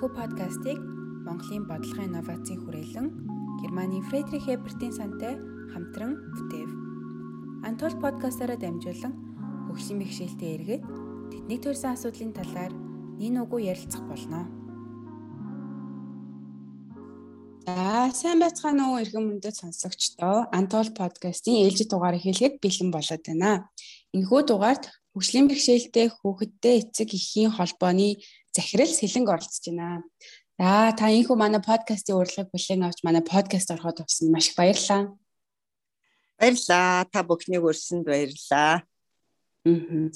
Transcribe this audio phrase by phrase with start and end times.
[0.00, 0.78] Энэхүү подкастыг
[1.28, 3.06] Монголын бодлогын инновацийн хүрээлэн
[3.60, 5.36] Германы Фредрих Эбертийн сантай
[5.76, 6.70] хамтран бүтээв.
[7.68, 9.12] Антол подкастаараа дамжуулан
[9.68, 10.82] хөгжлийн бэхжилтэд эргээд
[11.28, 12.72] тэдний төрсэн асуудлын талаар
[13.20, 14.48] нин угуу ярилцах болно.
[17.68, 23.68] За сайн байцгаана уу эрхэм мөндөд сонсогчдоо Антол подкастын ээлжид дугаарыг хэлэхэд бэлэн болоод байна.
[24.16, 28.16] Энэхүү дугаард хөгжлийн бэхжилтэд хүүхэдтэй эцэг эхийн холбооны
[28.52, 30.02] захирал сэлэнг оролцож байна.
[30.58, 35.16] За та энэхүү манай подкастын урилгыг бүлээн авч манай подкаст ороход авсан маш их баярлалаа.
[36.38, 37.06] Баярлалаа.
[37.12, 38.84] Та бүхнийг өрсөнд баярлалаа.
[39.64, 40.10] Аа.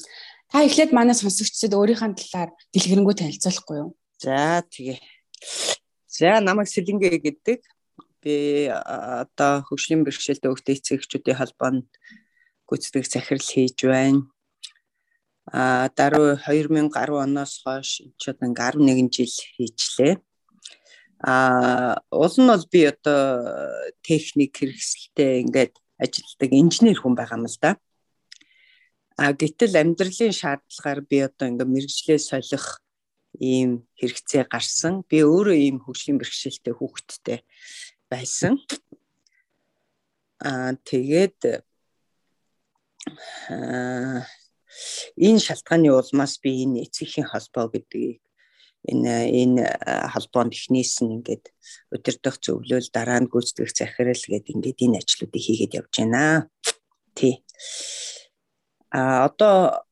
[0.51, 3.91] Та эхлээд манай сонсогчдод өөрийнхөө талаар дэлгэрэнгүй танилцуулахгүй юу?
[4.21, 5.01] За тэгээ.
[6.11, 7.61] За намайг Сэлэнгэ гэдэг.
[8.21, 11.89] Би одоо хөгжлийн бэрхшээлтэй хөгжтэй эцэгчүүдийн холбоонд
[12.69, 14.25] гүйцэтгэх захирал хийж байна
[15.53, 20.15] а даруй 2010 оноос хойш ч одоо ингээ 11 жил хийчлээ.
[21.21, 23.21] А уул нь бол би одоо
[24.01, 27.77] техник хэрэгсэлтэй ингээд ажилладаг инженер хүн байгаа юм л да.
[29.21, 32.81] А гэтэл амьдралын шаардлагаар би одоо ингээ мэрэгжлээ солих
[33.37, 35.05] ийм хэрэгцээ гарсан.
[35.09, 37.39] Би өөрөө ийм хөгжлийн бэрхшээлтэй хүүхэдтэй
[38.09, 38.59] байсан.
[40.41, 41.63] Аа тэгээд
[43.53, 44.25] аа
[45.17, 48.21] энэ шалтгааны улмаас би энэ эцгийн холбоо гэдгийг
[48.91, 49.13] энэ
[49.43, 49.65] энэ
[50.13, 51.45] холбоонд эхнээс нь ингээд
[51.95, 56.51] өдөртөх зөвлөл дараа нь гүйцэтгэх захирал гэдэг ингээд энэ ажлуудыг хийгээд явж байна.
[57.17, 57.41] Тий.
[58.93, 59.87] А одоо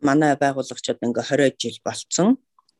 [0.00, 2.28] манай байгуулагчид ингээ 20 жил болцсон.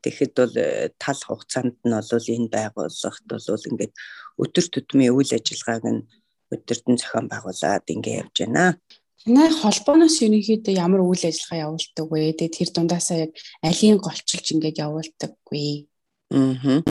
[0.01, 0.55] Тэгэхэд бол
[0.97, 3.93] тал хугацаанд нь бол энэ байгууллагт бол ингээд
[4.41, 6.01] өдөр тутмын үйл ажиллагааг нь
[6.53, 8.79] өдөртөн зохион байгуулад ингээ явж байна.
[9.21, 12.33] Танай холбооноос ерөнхийдөө ямар үйл ажиллагаа явуулдаг вэ?
[12.41, 15.85] Тэгээд тэр дундаасаа яг алийн голчилж ингээд явуулдаггүй.
[16.33, 16.81] Аа.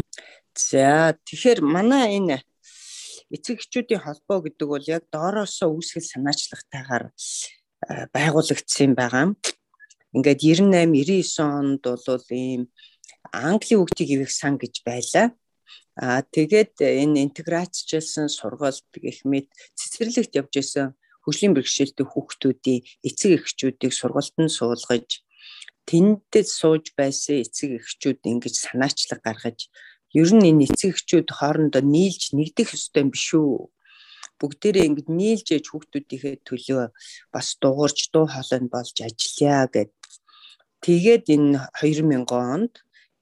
[0.54, 2.38] За тэгэхээр манай энэ
[3.34, 7.10] эцэг эхчүүдийн холбоо гэдэг бол яг доороосоо үүсгэл санаачлагтайгаар
[8.14, 9.34] байгуулагдсан байгаа.
[10.14, 10.40] Ингээд
[10.70, 12.70] 98 99 онд бол ийм
[13.34, 15.34] Английн хүүхдийг ивэх сан гэж байлаа.
[15.98, 20.94] Аа тэгээд энэ интеграцчлсан сургалт гэх мэт цэцэрлэгт явж исэн
[21.24, 25.08] хөгжлийн бэрхшээлтэй хүүхдүүдийн эцэг эхчүүдийг сургалтанд суулгаж
[25.88, 29.68] тэндэд сууж байсан эцэг эхчүүд ингэж санаачлаг гаргаж
[30.16, 33.68] ер нь энэ эцэг эхчүүд хоорондоо нийлж нэгдэх ёстой юм биш үү?
[34.40, 36.84] Бүгдээрээ ингэж нийлж ээж хүүхдүүдийнхээ төлөө
[37.34, 39.92] бас дуурж дуу хоолойнд болж ажиллая гэд.
[40.80, 42.74] Тэгээд энэ 2000 онд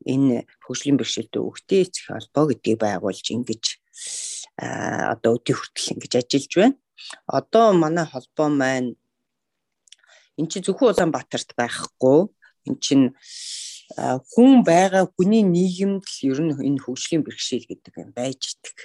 [0.07, 3.65] энэ хөгжлийн бэрхшээлтэй хүүхдийн эцэг холбоо гэдгийг байгуулж ингэж
[5.13, 6.77] одоо өдөө хүртэл ингэж ажиллаж байна
[7.27, 8.97] одоо манай холбоо маань
[10.39, 12.31] эн чинь зөвхөн Улаанбаатарт байхгүй
[12.69, 13.07] эн чинь
[13.97, 18.77] хүн байгаа хүний нийгэмд л ер нь энэ хөгжлийн бэрхшээл гэдэг юм байж идэг.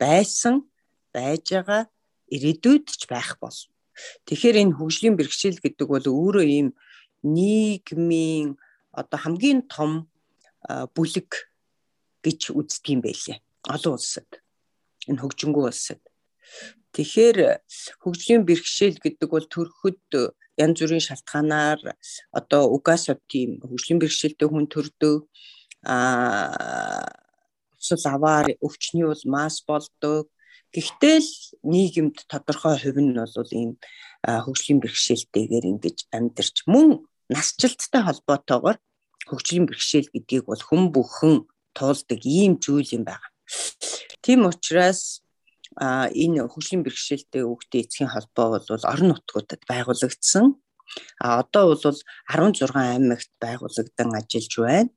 [0.00, 0.64] Байсан,
[1.12, 1.82] байж байгаа,
[2.32, 3.58] ирээдүйд ч байх бол.
[4.24, 6.68] Тэгэхээр энэ хөгжлийн бэрхшээл гэдэг бол өөрөө ийм
[7.22, 8.56] нийгмийн
[8.96, 10.08] одоо хамгийн том
[10.96, 11.52] бүлэг
[12.24, 13.38] гэж үздэг юм байлээ.
[13.68, 14.30] Олон улсад.
[15.04, 16.00] Энэ хөгжингүү улсад.
[16.92, 17.38] Тэгэхээр
[18.04, 20.00] хөгжлийн бэрхшээл гэдэг бол төрөхөд
[20.60, 21.80] янз бүрийн шалтгаанаар
[22.38, 25.24] одоо угаасаа тийм хөгжлийн бэрхшээлтэй хүн төрдөг
[25.88, 27.08] аа
[27.80, 30.28] усал аваар өвчний бол масс болдог.
[30.72, 31.32] Гэхдээ л
[31.72, 33.72] нийгэмд тодорхой хувь нь бол ийм
[34.22, 38.78] хөгжлийн бэрхшээлтэйгээр ингэж амьдарч мөн насжилттай холбоотойгоор
[39.28, 41.34] хөгжлийн бэрхшээл гэдгийг бол хүн бүхэн
[41.76, 43.26] туулдаг ийм зүйл юм байна.
[44.22, 45.21] Тийм учраас
[45.78, 50.46] энэ хөгжлийн бэрхшээлтэй хүүхдийн эцгийн холбоо бол орон нутгуудад байгуулагдсан.
[51.20, 54.90] А одоо бол 16 аймагт байгуулагдсан ажиллаж байна.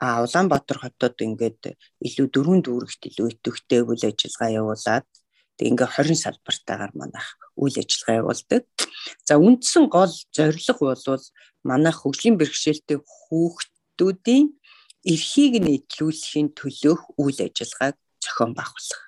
[0.00, 5.06] А Улаанбаатар хотод ингээд илүү дөрвөн дүүрэгт илүү идэвхтэй үйл ажиллагаа явуулаад
[5.54, 8.62] тэг ингээ 20 салбартаагаар манайх үйл ажиллагаа явуулдаг.
[9.22, 11.24] За үндсэн гол зорилго бол
[11.62, 14.46] манайх хөгжлийн бэрхшээлтэй хүүхдүүдийн
[15.06, 19.02] эрхийг нийтлүүлэхийн төлөөх үйл ажиллагааг зохион байгуулах.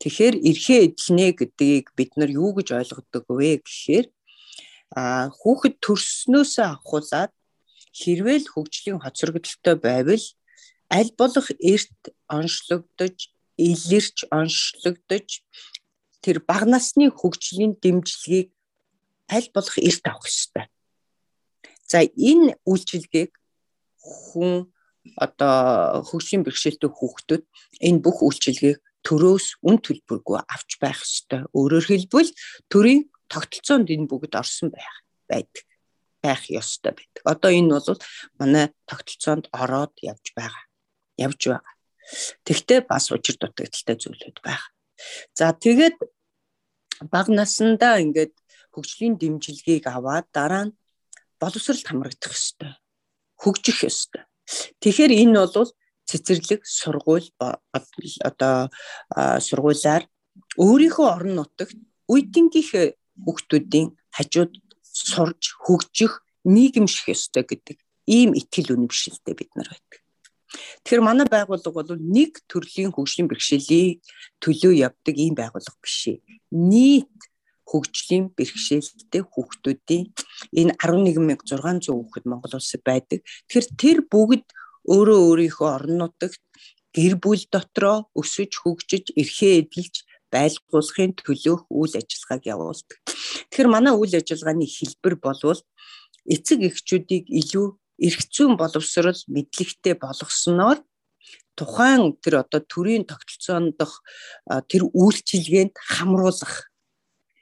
[0.00, 4.06] Тэгэхээр эрхээ эдлэнэ гэдгийг бид нар юу гэж ойлгодог вэ гэхээр
[4.94, 7.32] а хүүхэд төрснөөсөө авахуулаад
[7.94, 10.24] хэрвээ л хөгжлийн хоцрогдолтой байвал
[10.90, 13.16] аль болох эрт онцлогдож,
[13.58, 15.28] илэрч онцлогдож
[16.22, 18.48] тэр бага насны хөгжлийн дэмжлэгийг
[19.30, 20.66] аль болох эрт авах ёстой.
[21.90, 23.32] За энэ үйлчилгээг
[23.98, 24.70] хүн
[25.16, 27.44] одоо хөгжлийн бэрхшээлтэй хүүхдүүд
[27.86, 31.44] энэ бүх үйлчилгээг төрөөс үн төлбөргүй авч байх ёстой.
[31.52, 32.30] Өөрөөр хэлбэл
[32.72, 35.64] төрийн тогтолцоонд энэ бүгд орсон байх байдаг.
[36.24, 37.22] байх ёстой байдаг.
[37.28, 38.00] Одоо энэ бол
[38.40, 40.64] манай тогтолцоонд ороод явж байгаа.
[41.20, 41.74] Явж байгаа.
[42.48, 44.64] Тэгтээ бас учир дутагдaltaй зүйлүүд байна.
[45.36, 45.96] За тэгээд
[47.12, 48.32] баг насандаа ингээд
[48.72, 50.76] хөгжлийн дэмжлэгийг аваад дараа нь
[51.40, 52.72] боловсролд хамрагдах ёстой.
[53.36, 54.24] Хөгжих ёстой.
[54.80, 55.70] Тэгэхээр энэ бол
[56.14, 57.28] цэцэрлэг сургууль
[58.22, 58.70] одоо
[59.42, 60.06] сургуулиар
[60.58, 62.86] өөрийнхөө орон нутагт үеийнхээ
[63.26, 64.52] хүүхдүүдийн хажууд
[64.82, 70.00] сурж хөгжих нийгэмших ёстой гэдэг ийм итгэл үнэмшилтэй бид нар байдаг.
[70.84, 73.98] Тэгэхээр манай байгууллага бол нэг төрлийн хөгжлийн бэрхшээлийг
[74.38, 76.14] төлөө явдаг ийм байгууллага биш.
[76.52, 77.10] Нийт
[77.66, 80.04] хөгжлийн бэрхшээлтэй хүүхдүүдийн
[80.60, 83.24] энэ 11600 хүүхэд Монгол улсад байдаг.
[83.48, 84.46] Тэгэхээр тэр бүгд
[84.84, 86.42] өөрөө өөрийнхөө орон нутагт
[86.94, 89.94] гэр бүл дотроо өсөж хөгжиж эрхээ эдэлж
[90.34, 92.98] байлгуулахын төлөөх үйл ажиллагааг явуулдаг.
[93.50, 95.60] Тэгэхээр манай үйл ажиллагааны хэлбэр болвол
[96.26, 97.66] эцэг эхчүүдийг илүү
[98.06, 100.78] эрх зүйн боловсрол мэдлэгтэй болгосноор
[101.54, 104.02] тухайн тэр одоо төрийн тогтолцоондох
[104.66, 106.66] тэр үйлчилгээнд хамруулах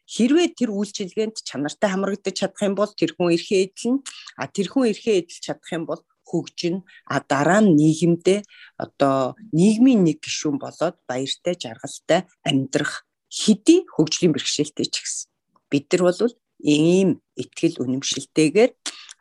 [0.05, 3.97] хэрвээ тэр үйлчилгээнд чанартай хамрагдаж чадах юм бол тэр хүн эрхээ эдлэн
[4.37, 6.77] а тэр хүн эрхээ эдэлж чадах юм бол хөгжин
[7.07, 8.41] а дараа нь нийгэмдээ
[8.85, 15.29] одоо нийгмийн нэг гишүүн болоод баяртай жаргалтай амьдрах хэдий хөгжлийн бэрхшээлтэй ч гэсэн
[15.71, 17.09] бид нар бол ийм
[17.43, 18.73] ихтгэл үнэмшилтэйгээр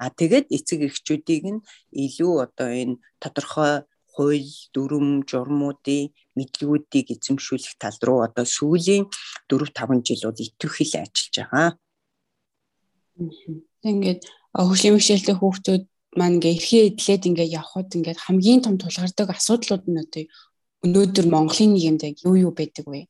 [0.03, 1.65] а тэгээд эцэг эхчүүдийг нь
[2.06, 9.07] илүү одоо энэ тодорхой хууль дүрм журмуудын мэдлгүүдийг эзэмшүүлэх тал руу одоо сүүлийн
[9.48, 11.69] 4 5 жил бол идэвхэл ажиллаж байгаа.
[13.88, 14.21] Ингээд
[14.51, 15.83] хөгжлийн бэрхшээлтэй хүүхдүүд
[16.18, 20.24] маань ингээ эрхээ эдлээд ингээ явхад ингээ хамгийн том тулгардаг асуудлууд нь одоо
[20.84, 23.08] өнөөдөр Монголын нийгэмд яг юу юу байдаг вэ?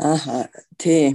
[0.00, 0.50] Аа
[0.80, 1.14] тий.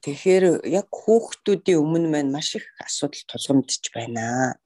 [0.00, 4.56] Тэгэхээр яг хүүхдүүдийн өмнө маань маш их асуудал тулгамдж байна.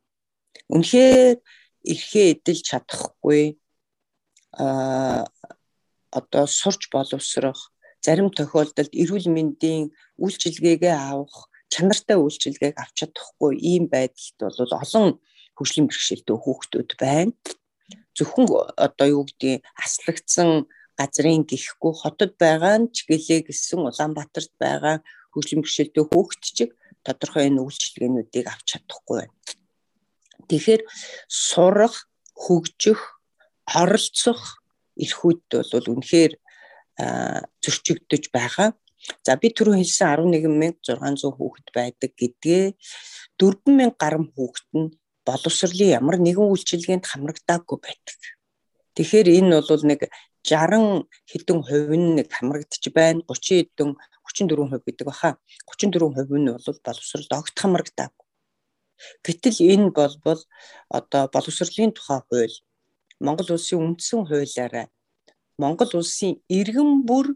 [0.71, 1.43] Үнэхээр
[1.91, 3.59] эрхээ эдэлж чадахгүй
[4.55, 5.27] а
[6.15, 9.91] одоо сурч боловсрох зарим тохиолдолд эрүүл мэндийн
[10.23, 15.09] үйлчилгээгээ авах чанартай үйлчилгээг авч чадахгүй ийм байдалд бол олон
[15.57, 17.33] хөгжлийн бэрхшээлтэй хүүхдүүд байна.
[18.17, 18.47] Зөвхөн
[18.79, 20.67] одоо юу гэдгийг аслагдсан
[20.99, 24.97] газрын гихгүй хотод байгаа нь ч гэлээ гэсэн Улаанбаатарт байгаа
[25.35, 26.71] хөгжлийн бэрхшээлтэй хүүхд чиг
[27.03, 29.35] тодорхой энэ үйлчилгээнүүдийг авч чадахгүй байна.
[30.49, 30.83] Тэгэхээр
[31.27, 32.07] сурах,
[32.39, 33.01] хөгжих,
[33.67, 34.63] оролцох
[34.95, 35.43] эрхүүд
[35.73, 36.33] бол үнэхээр
[37.63, 38.71] зөрчигдөж байгаа.
[39.27, 42.65] За би түрүү хэлсэн 11600 хүүхэд байдаг гэдгээ
[43.37, 44.89] 4000 гаруй хүүхэд нь
[45.29, 48.21] боловсролын ямар нэгэн үйлчилгээнд хамрагдаагүй байдаг.
[48.97, 50.01] Тэгэхээр энэ бол нэг
[50.45, 53.25] 60 хэдэн хувь нь нэг хамрагдчих байна.
[53.27, 55.41] 30 хэдэн 34% гэдэг баха.
[55.67, 58.25] 34% нь бол боловсролд огт хамрагдаагүй.
[59.25, 60.41] Гэтэл энэ болбол
[60.99, 62.57] одоо боловсролын тухай хууль
[63.25, 64.87] Монгол улсын үндсэн хуулиараа
[65.59, 67.27] Монгол улсын иргэн бүр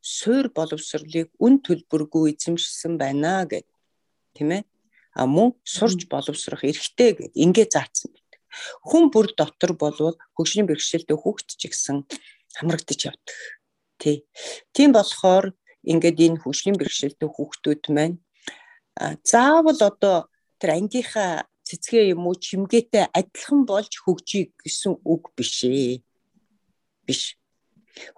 [0.00, 3.66] суур боловсролыг үн төлбөргүй эзэмшсэн байна гэд
[4.34, 4.62] тийм ээ
[5.14, 8.42] а мөн сурж боловсрох эрхтэй гэд ингээ заасан байдаг.
[8.86, 11.96] Хүн бүр дотор болвол хөгжлийн бэрхшээлтэй хүүхэд ч гэсэн
[12.58, 13.38] хамрагдаж явдаг.
[13.98, 14.26] Тий.
[14.74, 15.54] Тийм болохоор
[15.86, 18.16] ингээд энэ хөгжлийн бэрхшээлтэй хүүхдүүд маань
[19.24, 20.28] заавал одоо
[20.60, 26.02] тэр ангийнхаа цэцгээ юм уу чимгээтэй адилхан болж хөгжиж гэсэн үг биш ээ.
[27.06, 27.38] Биш.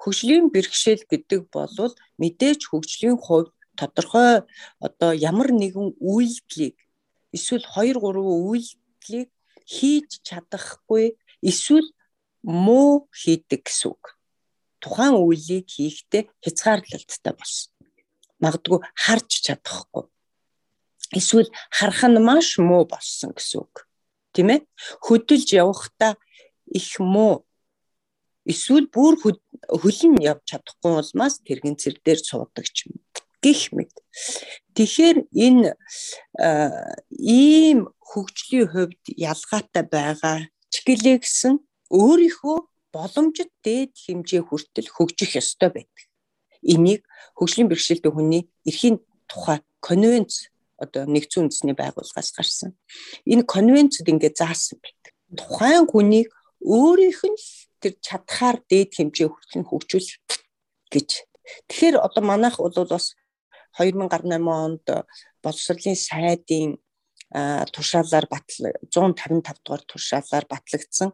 [0.01, 3.53] Хөгжлийн бэрхшээл гэдэг бол мэдээж хөгжлийн хувьд
[3.83, 4.47] тодорхой
[4.87, 6.79] одоо ямар нэгэн үйлдэлийг
[7.35, 9.31] эсвэл 2 3 үйлдэлийг
[9.67, 11.89] хийж чадахгүй эсвэл
[12.43, 14.05] муу хийдэг гэсэн үг.
[14.83, 17.71] Тухайн үйлийг хийхдээ хязгаарлалттай болсон.
[18.43, 20.05] Магадгүй харж чадахгүй.
[21.19, 23.87] Эсвэл харах нь маш муу болсон гэсэн үг.
[24.35, 24.61] Тийм ээ?
[25.07, 26.19] Хөдөлж явахдаа
[26.67, 27.47] их муу
[28.45, 32.99] эсвэл бүр хөлн явж чадахгүй улмаас тэргийн цэр дээр суудаг ч юм
[33.43, 33.93] гих мэд.
[34.77, 35.75] Тэгэхээр энэ
[37.11, 40.39] ийм хөгжлийн хувьд ялгаатай байгаа
[40.73, 41.55] ч гэлээ гэсэн
[41.93, 42.59] өөрийнхөө
[42.95, 46.07] боломжит дээд хэмжээ хүртэл хөгжих ёстой байдаг.
[46.63, 47.03] Энийг
[47.37, 48.97] хөгжлийн бэрхшээлтэй хүний эрхийн
[49.29, 52.71] тухай конвенц одоо нэгдсэн үндэсний байгууллагаас гарсан.
[53.25, 55.13] Энэ конвенцэд ингээд заасан байдаг.
[55.33, 56.29] Тухайн хүнийг
[56.61, 57.39] өөрийнх нь
[57.81, 60.19] тэр чадхаар дээд хэмжээ хүртэл хөгжүүлэх
[60.93, 61.11] гэж.
[61.69, 63.15] Тэгэхээр одоо манайх бол бас
[63.79, 64.87] 2018 онд
[65.45, 66.77] боловсролын сайдын
[67.75, 71.11] туршаалаар батлаг 155 дугаар туршаалаар батлагдсан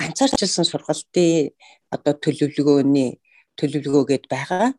[0.00, 1.52] ганцаарчилсан сургалтын
[1.94, 3.10] одоо төлөвлөгөөний
[3.60, 4.72] төлөвлөгөө гээд байгаа.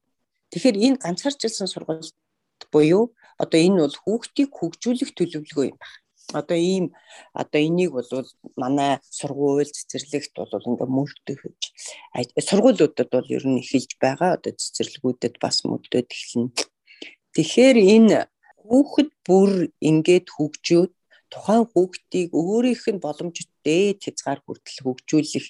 [0.52, 2.18] Тэгэхээр энэ ганцаарчилсан сургалт
[2.74, 6.02] буюу одоо энэ бол хүүхдийг хөгжүүлэх төлөвлөгөө юм байна.
[6.40, 6.86] Одоо ийм
[7.42, 8.10] одоо энийг бол
[8.58, 11.62] манай сургууль цэцэрлэгт бол ингээ мөрдөгж
[12.50, 14.38] сургуулиудад бол ер нь эхэлж байгаа.
[14.38, 16.73] Одоо цэцэрлэгүүдэд бас мөрдөд эхэлнэ.
[17.34, 18.18] Тэгэхээр энэ
[18.62, 20.92] хүүхэд бүр ингээд хөгжөөд
[21.34, 25.48] тухайн хүүхдийг өөрийнх нь боломжтой хязгаар хүртэл хөгжүүлэх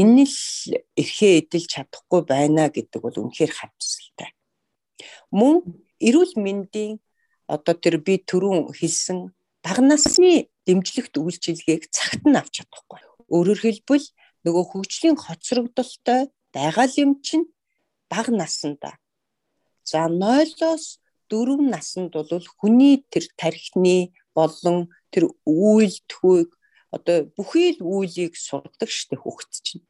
[0.00, 0.38] энэ л
[1.00, 4.30] эрхээ эдэлж чадахгүй байна гэдэг бол үнэхээр харамсалтай.
[5.34, 5.54] Мөн
[5.98, 7.02] эрүүл мэндийн
[7.50, 13.00] одоо тэр би түрүүн хэлсэн бага насны дэмжлэгт үйлчилгээг цагт нь авч чадахгүй.
[13.30, 14.06] Өөрөөр хэлбэл
[14.46, 17.46] нөгөө хөгжлийн хоцрогдолтой байгаа юм чинь
[18.10, 18.98] бага насанда.
[19.86, 20.98] За 0-оос
[21.30, 26.50] 4 наснд бол хүний тэр тархины болон тэр үйлдэлхүйг
[26.90, 29.86] одоо бүхий л үйлийг сургадаг штэ хөгт чинь.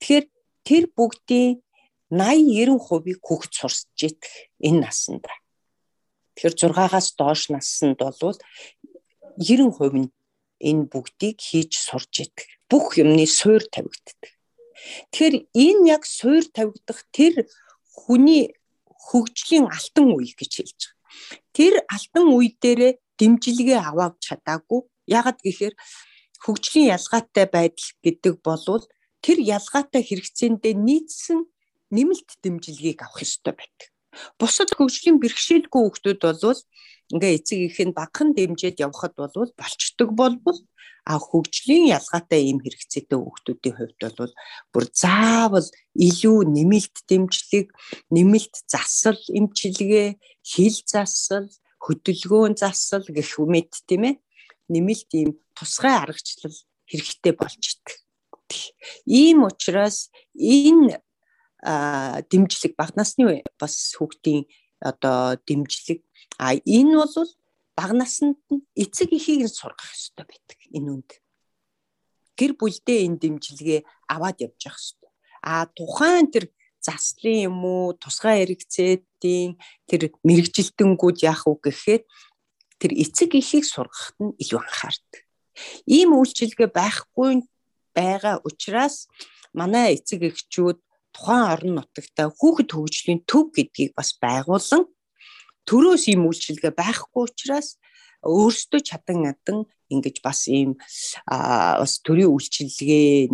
[0.00, 0.26] Тэгэхээр
[0.68, 1.64] тэр бүгдийн
[2.12, 5.32] 80 90%-ийг хөгт сурсж идэх энэ насанда.
[6.36, 8.36] Тэгэхээр 6-аас доош наснд бол
[9.40, 10.12] 90% нь
[10.60, 12.48] энэ бүгдийг хийж сурж идэг.
[12.68, 14.36] Бүх юмны суур тавигддаг.
[15.12, 17.48] Тэгэхээр энэ яг суур тавигдах тэр
[17.92, 18.57] хүний
[19.08, 20.96] хөгжлийн алтан үе гэж хэлж байгаа.
[21.56, 24.80] Тэр алтан үе дээрээ дэмжлэгээ аваад чадаагүй.
[25.08, 25.74] Ягаад гэхээр
[26.44, 28.84] хөгжлийн ялгаатай байдал гэдэг болвол
[29.24, 31.38] тэр ялгаатай хэрэгцээндээ нийцсэн
[31.90, 33.88] нэмэлт дэмжлэгийг авах ёстой байдаг.
[34.38, 36.60] Бусад хөгжлийн бэрхшээлгүй хүүхдүүд бол
[37.12, 40.58] ингээ эцэг их нь багхан дэмжиж явхад бол болчдөг болбол
[41.08, 44.34] а хөгжлийн ялгаатай ийм хэрэгцээтэй хүүхдүүдийн хувьд бол
[44.72, 47.72] бүр заавал илүү нэмэлт дэмжлэг,
[48.12, 50.08] нэмэлт засал эмчилгээ,
[50.44, 51.48] хил засал,
[51.80, 54.14] хөдөлгөөн засал гэх мэт тийм ээ
[54.68, 57.88] нэмэлт ийм тусгай аргачлал хэрэгтэй болж идэг.
[59.08, 61.00] Ийм учраас энэ
[62.30, 64.46] дэмжлэг баг насны бас хүүхдийн
[64.80, 66.00] одоо дэмжлэг
[66.38, 67.28] а энэ бол
[67.78, 71.10] баг наснд нь эцэг эхийг нь сургах хэрэгтэй байдаг энэ үнд.
[72.38, 73.80] Гэр бүлдээ энэ дэмжлэгээ
[74.14, 75.08] аваад явж явах хэрэгтэй
[75.42, 76.50] а тухайн тэр
[76.82, 79.58] заслын юм уу тусгай хэрэгцээдийн
[79.88, 82.02] тэр мэрэгжилтэнгүүд яах вэ гэхээр
[82.78, 85.22] тэр эцэг эхийг сургахад нь илүү анхаардаг.
[85.86, 87.42] Ийм үйлчилгээ байхгүй
[87.94, 89.10] байгаа учраас
[89.50, 90.78] манай эцэг эхчүүд
[91.14, 94.86] тухайн орон нутагта хүүхэд хөгжлийн төв гэдгийг бас байгуулан
[95.68, 97.76] төрөөс ийм үйлчилгээ байхгүй учраас
[98.24, 99.58] өөрсдөө чадан адан
[99.92, 100.80] ингэж бас ийм
[101.28, 103.28] бас төрийн үйлчилгээ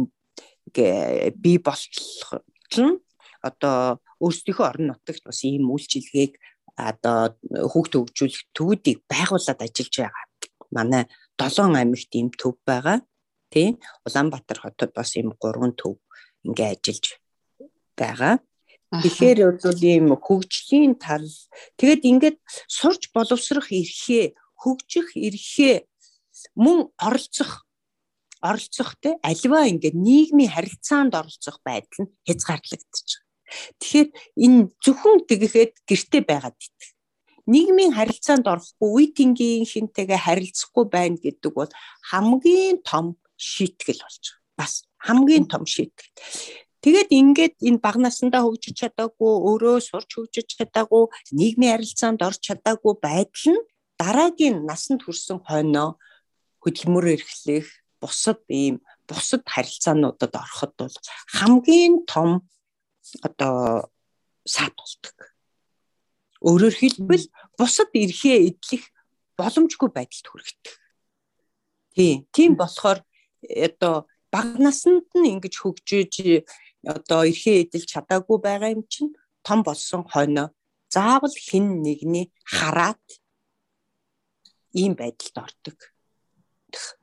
[1.42, 2.42] бий болох
[2.78, 2.98] нь
[3.44, 6.32] одоо өөрсдийнхөө орон нутагт бас ийм үйлчилгээг
[6.74, 7.38] одоо
[7.70, 10.26] хүүхд хөгжүүлэх төвүүдийг байгуулад ажиллаж байгаа.
[10.74, 11.04] Манай
[11.38, 12.98] 7 аймагт ийм төв байгаа.
[13.52, 15.96] Тийм Улаанбаатар хотод бас ийм 3 төв
[16.42, 17.04] ингээ ажиллаж
[17.94, 18.34] байгаа.
[19.02, 21.26] Тэгэхээр бол ийм хөгжлийн тал
[21.80, 25.88] тэгэд ингээд сурч боловсрох эрхээ, хөгжих эрхээ
[26.54, 27.64] мөн оролцох
[28.44, 33.24] оролцох те альва ингээд нийгмийн харилцаанд оролцох байдал нь хязгаарлагдчих.
[33.80, 34.08] Тэгэхээр
[34.44, 36.80] энэ зөвхөн тэгэхэд гэрте байгаад ит.
[37.48, 41.72] Нийгмийн харилцаанд орохгүй үе тэнгийн хинтэйгээ харилцахгүй байна гэдэг бол
[42.10, 44.56] хамгийн том шийтгэл болж байгаа.
[44.60, 46.08] Бас хамгийн том шийтгэл.
[46.84, 52.94] Тэгээд ингээд энэ баг насандаа хөгжиж чадаагүй, өөрөө сурч хөгжиж чадаагүй, нийгмийн харилцаанд орж чадаагүй
[53.00, 53.64] байдал нь
[53.96, 55.96] дараагийн насанд хүрсэн хойноо
[56.60, 57.68] хөдөлмөр эрхлэх,
[58.04, 60.96] бусад ийм бусад харилцаануудад ороход бол
[61.32, 62.44] хамгийн том
[63.24, 63.88] одоо
[64.44, 65.16] саад болдог.
[66.44, 68.84] Өөрөөр хэлбэл бусад эрхээ эдлэх
[69.40, 70.74] боломжгүй байдалд хүрэгдэг.
[71.96, 72.28] Тийм.
[72.28, 73.00] Тийм болохоор
[73.40, 76.12] одоо баг наснд нь ингэж хөгжиж
[76.86, 79.12] одоо эрхээ эдэлж чадаагүй байгаа юм чинь
[79.46, 80.52] том болсон хойно
[80.94, 83.02] заавал хин нэгний хараад
[84.74, 85.78] ийм байдалд ордог.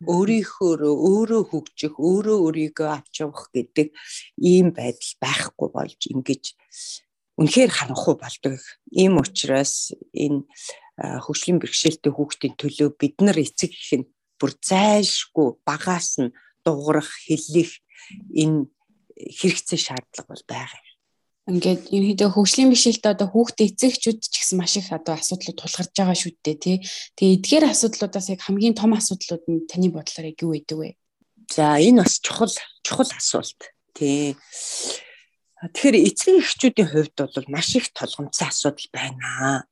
[0.04, 3.96] Өөрийнхөө өөрөө хөгжих, өөрөө өөрийгөө авч явах гэдэг
[4.36, 6.44] ийм байдал байхгүй болж ингэж
[7.40, 8.60] үнэхээр харанхуй болдог.
[8.92, 10.44] Ийм учраас энэ
[11.00, 16.36] хөгжлийн бэрхшээлтэй хүүхдийн төлөө бид нар эцэг их нь бүр зайлшгүй багаас нь
[16.68, 17.72] дуурах, хэлэх
[18.36, 18.68] энэ
[19.30, 20.92] хэрэгцээ шаардлага бол байгаа юм.
[21.50, 26.18] Ингээд ерөнхийдөө хөгжлийн бишэлд одоо хүүхдээ эцэгчүүд ч гэсэн маш их одоо асуудлууд тулгарч байгаа
[26.18, 26.78] шүү дээ тий.
[27.18, 30.90] Тэгээ эдгээр асуудлуудаас яг хамгийн том асуудлууд нь таны бодлоор яг юу байдаг вэ?
[31.50, 32.54] За энэ бас чухал
[32.86, 33.62] чухал асуулт
[33.98, 34.38] тий.
[35.66, 39.66] Тэгэхээр эцэг эхчүүдийн хувьд бол маш их толгомцсон асуудал байна.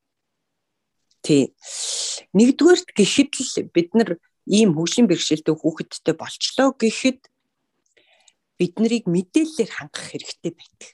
[1.21, 1.53] Тий.
[2.33, 4.09] Нэгдүгээрт гэхэд л бид нар
[4.49, 7.29] ийм хөгжлийн бэрхшээлтэй хүүхэдтэй болчлоо гэхэд
[8.59, 10.89] бид нарыг мэдээлэлээр хангах хэрэгтэй байдаг.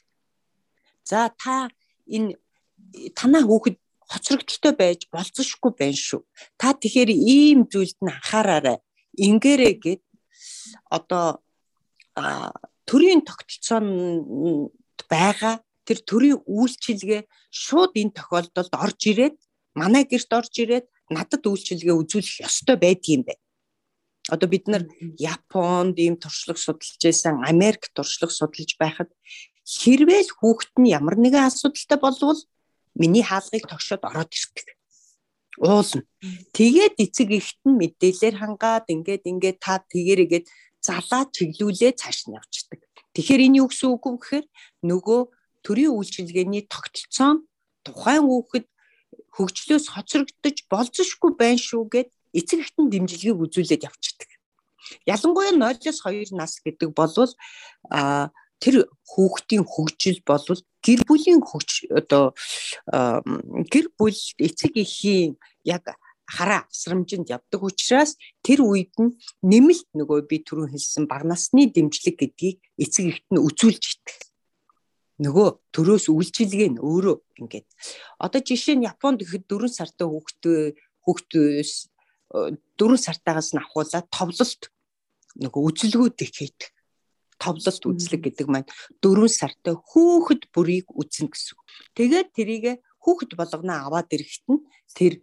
[1.03, 1.69] За та
[2.05, 2.37] энэ
[3.17, 6.21] танаа хүүхэд хоцрогдолтой байж болцсошгүй байна шүү.
[6.61, 8.77] Та тэгэхээр ийм зүйлд нь анхаараарай.
[9.17, 10.01] Ингээрээ гэд
[10.93, 11.41] одоо
[12.85, 14.69] төрийн тогтолцоонд
[15.09, 15.55] байгаа
[15.85, 19.35] тэр төрийн үйлчилгээ шууд энэ тохиолдолд орж ирээд
[19.73, 23.33] манай гэрт орж ирээд надад үйлчилгээ үзүүлэх ёстой байдгийм бэ.
[24.29, 24.83] Одоо бид нар
[25.21, 29.09] Японд ийм туршлага судалж байсан, Америк туршлага судалж байхад
[29.65, 32.41] хэрвээ л хүүхэд нь ямар нэгэн асуудалтай болвол
[32.97, 34.67] миний хаалгыг тогшоод ороод ирдэг.
[35.61, 36.03] Уулна.
[36.57, 40.45] Тэгээд эцэг ихт нь мэдээлэлээр хангаад ингээд ингээд та тэгэрээгээд
[40.81, 42.81] залаа чиглүүлээ цааш нь явчихдаг.
[43.13, 44.45] Тэгэхээр энэ юу гэсэн үг вэ гэхээр
[44.89, 45.21] нөгөө
[45.63, 47.31] төрийн үйлчилгээний тогтолцоо
[47.85, 48.65] тухайн хүүхэд
[49.35, 54.29] хөгжлөөс хоцрогдож болзошгүй байна шүү гэд эцэг эхтэн дэмжлэгийг үзүүлээд явчихдаг.
[55.07, 57.15] Ялангуяа 0-оос 2 нас гэдэг бол
[57.89, 60.45] а тэр хүүхдийн хөгжил бол
[60.85, 62.33] гэр бүлийн хөгж одоо
[63.71, 65.83] гэр бүл эцэг эхийн яг
[66.25, 72.15] хараа асрамжинд явдаг учраас тэр үед нь нэмэлт нөгөө би түрүү хэлсэн баг насны дэмжлэг
[72.17, 74.09] гэдгийг эцэг эхт нь үзүүлж итг.
[75.21, 77.67] Нөгөө төрөөс үйлчилгээ нь өөрөө ингээд.
[78.19, 80.75] Одоо жишээ нь Японд ихэд 4 сартай хүүхдээ
[81.05, 81.71] хүүхдөөс
[82.31, 84.61] 4 сартаагаас нь авахуулаад товлолт
[85.37, 86.71] нөгөө үзэлгүүд их хийдэг.
[87.37, 88.69] Товлолт үзлэг гэдэг маань
[89.03, 91.59] 4 сартай хүүхэд бүрийг үзнэ гэсэн.
[91.93, 92.65] Тэгээд тэрийг
[93.03, 94.63] хүүхэд болгоно аваад ирэхэд нь
[94.95, 95.13] тэр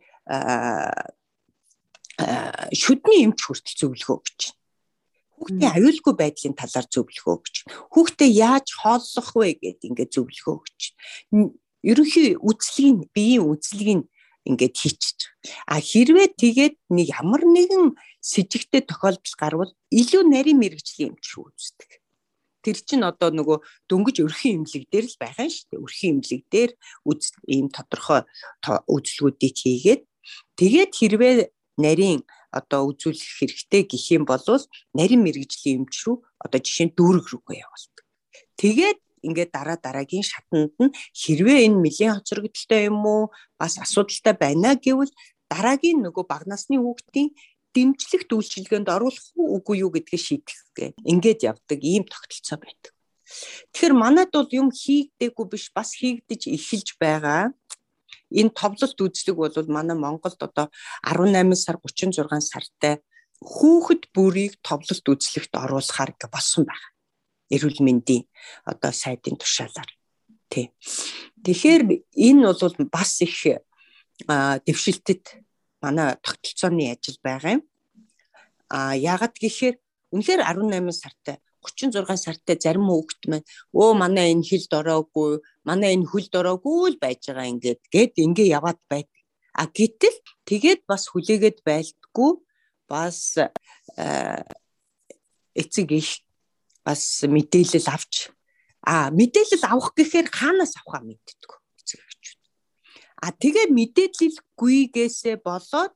[2.70, 4.54] шүдний эмч хүртэл зөвлөгөө байна.
[5.42, 7.56] Хүүхдийн аюулгүй байдлын талаар зөвлөгөө өгч.
[7.90, 10.80] Хүүхдээ яаж хооллох вэ гэдээ ингээд зөвлөгөө өгч.
[11.82, 14.06] Ерөнхий үзлэгийн биеийн үзлэгийг
[14.48, 15.30] ингээд хийчих.
[15.66, 21.26] А хэрвээ тэгээд нэг ямар нэгэн с ิจ гтэй тохиолдол гарвал илүү нарийн мэрэгжлийн эмч
[21.38, 22.02] үздэг.
[22.62, 23.58] Тэр чинь одоо нөгөө
[23.90, 25.82] дөнгөж өрхийн имлэг дээр л байгаа шүү дээ.
[25.82, 26.70] Өрхийн имлэг дээр
[27.50, 28.22] ийм тодорхой
[28.86, 30.02] үзлгүүдийг хийгээд
[30.54, 31.34] тэгээд хэрвээ
[31.82, 32.22] нарийн
[32.54, 34.38] одоо үзүүлэх хэрэгтэй гэх юм бол
[34.94, 38.06] нарийн мэрэгжлийн эмч рүү одоо жишээ нь дүүрэг рүүгээ явуулдаг.
[38.60, 43.22] Тэгээд ингээд дараа дараагийн шатанд нь хэрвээ энэ нэлийн хоцрогдолтой юм уу
[43.60, 45.12] бас асуудалтай байна гэвэл
[45.50, 47.30] дараагийн нөгөө баг насны хүүхдийн
[47.74, 50.86] дэмжлэгт үйлчилгээнд оруулах уу үгүй юу гэдгийг шийдэх гэ.
[51.08, 52.92] Ингээд явдаг ийм тогтолцоо байдаг.
[53.72, 57.56] Тэгэхээр манайд бол юм хийгдээгүй биш бас хийгдэж эхэлж байгаа.
[58.28, 60.68] Энэ товлолт үзлэг бол манай Монголд одоо
[61.00, 63.00] 18 сар 36 сартай
[63.40, 66.91] хүүхэд бүрийг товлолт үзлэгт оруулахаар болсон байна
[67.54, 68.24] эрүүл мэндийн
[68.64, 69.90] одоо сайдын тушаалаар
[70.52, 70.72] тий.
[71.44, 71.82] Тэгэхээр
[72.16, 73.36] энэ бол бас их
[74.66, 75.24] дэвшилтэд
[75.82, 77.62] манай тогтолцооны ажил байгаа юм.
[78.72, 79.76] А яагаад гэхээр
[80.14, 85.38] үнэхээр 18 сартай 36 сартай зарим хүүхэд маань өө манай энэ хилд ороогүй
[85.68, 89.08] манай энэ хөлд ороогүй л байж байгаа ингээд гээд ингээ яваад байд.
[89.54, 92.32] А гэтэл тэгээд бас хүлээгээд байлдгүй
[92.90, 93.38] бас
[95.54, 96.10] эцэг их
[96.84, 98.30] бас мэдээлэл авч
[98.82, 102.40] а мэдээлэл авах гэхээр хаанаас авахаа мэддэг эцэг эхчүүд.
[103.22, 105.94] А тэгээ мэдээлэлгүйгээсээ болоод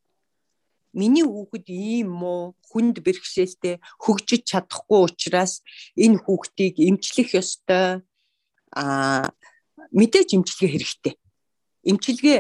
[0.94, 5.61] миний хүүхэд ийм муу хүнд бэрхшээлтэй хөгжиж чадахгүй учраас
[5.99, 8.07] энэ хүүхдийг эмчлэх ёстой
[8.70, 9.29] а
[9.90, 11.14] мэдээж эмчилгээ хэрэгтэй.
[11.90, 12.38] Эмчилгээ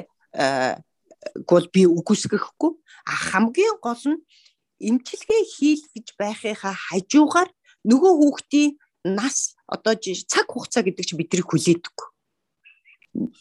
[1.44, 2.72] гол би үгүйсгэхгүй
[3.10, 4.24] а хамгийн гол нь
[4.80, 7.50] эмчилгээ хийл гэж байхынхаа хажуугаар
[7.86, 8.70] нөгөө хүүхдийн
[9.14, 12.08] нас одоо цаг хугацаа гэдэг чинь биднийг хүлээдэггүй.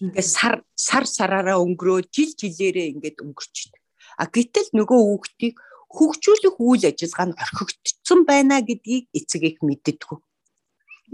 [0.05, 3.81] Ингээд сар сар сараараа өнгөрөө жил жилээрээ ингээд өнгөрчдөг.
[4.21, 5.55] А гэтэл нөгөө хүүхдийг
[5.95, 10.19] хөгжүүлэх үйл ажиллагаа нь орхигдсон байна гэдгийг эцэг их мэддэггүй.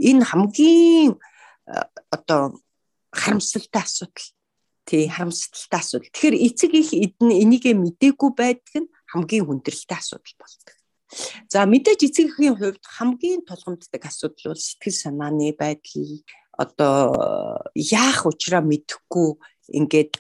[0.10, 1.14] Энэ хамгийн
[2.10, 2.60] одоо
[3.12, 4.30] харамсалтай асуудал.
[4.86, 6.12] Тий, харамсалтай асуудал.
[6.14, 10.76] Тэгэхээр эцэг их энийг мэдээгүй байдаг нь хамгийн хүндрэлтэй асуудал болдог.
[11.52, 16.08] За мэдээж эцэг эхийн хувьд хамгийн тулгамддаг асуудал бол сэтгэл санааны байдал
[16.56, 19.30] одоо яах учраа мэдэхгүй
[19.76, 20.14] ингээд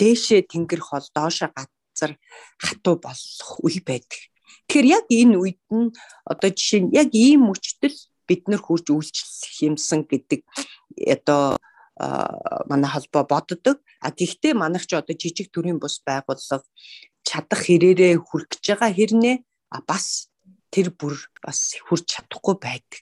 [0.00, 2.12] дээшээ тэнгэр хол доошоо газар
[2.56, 4.20] хатуу болох үе байдаг.
[4.68, 5.92] Тэгэхээр яг энэ үед нь
[6.24, 10.40] одоо жишээ нь яг ийм мөчтөл бид нар хурж үйлчлэх юмсан гэдэг
[10.96, 11.60] одоо
[12.70, 13.84] манай холбоо боддог.
[14.00, 16.64] А гэхдээ манайх ч одоо жижиг төрлийн бус байгууллага
[17.22, 19.36] чадах хэрээрээ хүрэх гэж байгаа хэрнээ
[19.72, 20.28] а бас
[20.68, 23.00] тэр бүр бас хүрч чадахгүй байдаг.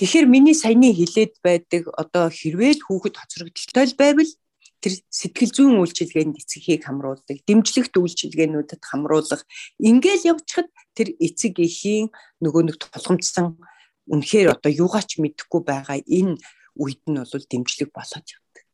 [0.00, 4.32] Тэгэхээр миний саяны хилээд байдаг одоо хэрвээ хүүхэд хоцрогдолтой байвал
[4.80, 9.44] тэр сэтгэл зүйн үйлчилгээнд эцгийг хамруулдаг, дэмжлэгт үйлчилгээнүүдэд хамруулах
[9.76, 12.08] ингээл явчихад тэр эцэг эхийн
[12.40, 13.60] нөгөө нэг тулгамдсан
[14.08, 16.40] үнэхээр одоо юугаач мэдэхгүй байгаа энэ
[16.80, 18.64] үед нь бол дэмжлэг болоод явдаг.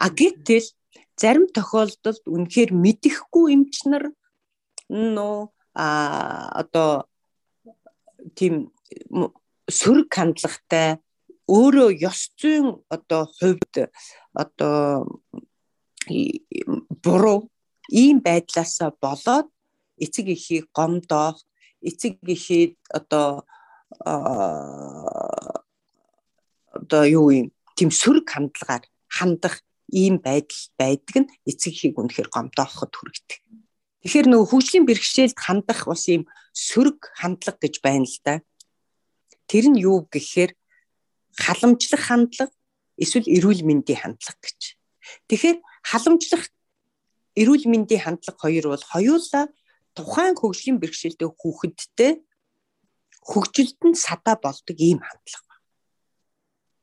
[0.00, 0.72] А гэтэл
[1.20, 4.08] зарим тохиолдолд үнэхээр мэдэхгүй эмч нар
[4.88, 5.86] нөө а
[6.62, 7.04] одоо
[8.38, 8.54] тийм
[9.78, 10.88] сөрөг хандлагатай
[11.46, 13.74] өөрөө ёс зүйн одоо хувьд
[14.42, 15.04] одоо
[17.04, 17.38] буруу
[18.02, 19.46] ийм байдлаасаа болоод
[20.04, 21.38] эцэг эхийг гомдоох
[21.88, 23.28] эцэг эхийг одоо
[26.78, 28.84] одоо юу юм тийм сөрөг хандлагаар
[29.16, 29.54] хандах
[29.92, 33.40] ийм байдал байдаг нь эцэг эхийг үнэхээр гомдооход хүргэдэг.
[34.06, 38.38] Тэгэхээр нөгөө хөгжлийн бэрхшээлд хандах бас ийм сөрөг хандлага гэж байна л да.
[39.50, 40.54] Тэр нь юу гэхээр
[41.34, 42.54] халамжлах хандлага
[43.02, 44.78] эсвэл эрүүл мэндийн хандлага гэж.
[45.26, 46.46] Тэгэхээр халамжлах
[47.34, 49.50] эрүүл мэндийн хандлага хоёр бол хоёулаа
[49.98, 52.12] тухайн хөгжлийн бэрхшээлтэй хүүхэдтэй
[53.26, 55.45] хөгжилд нь садаа болдог ийм хандлага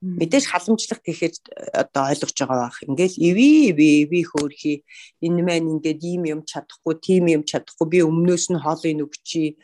[0.04, 1.36] мэдээж халамжлах гэхэд
[1.72, 2.78] одоо ойлгож байгаа бах.
[2.84, 4.84] Ингээл иви иви иви хөөрхи
[5.24, 9.56] энэ маань ингээд ийм юм чадахгүй, тийм юм чадахгүй би өмнөөс нь хоолыг өгчий.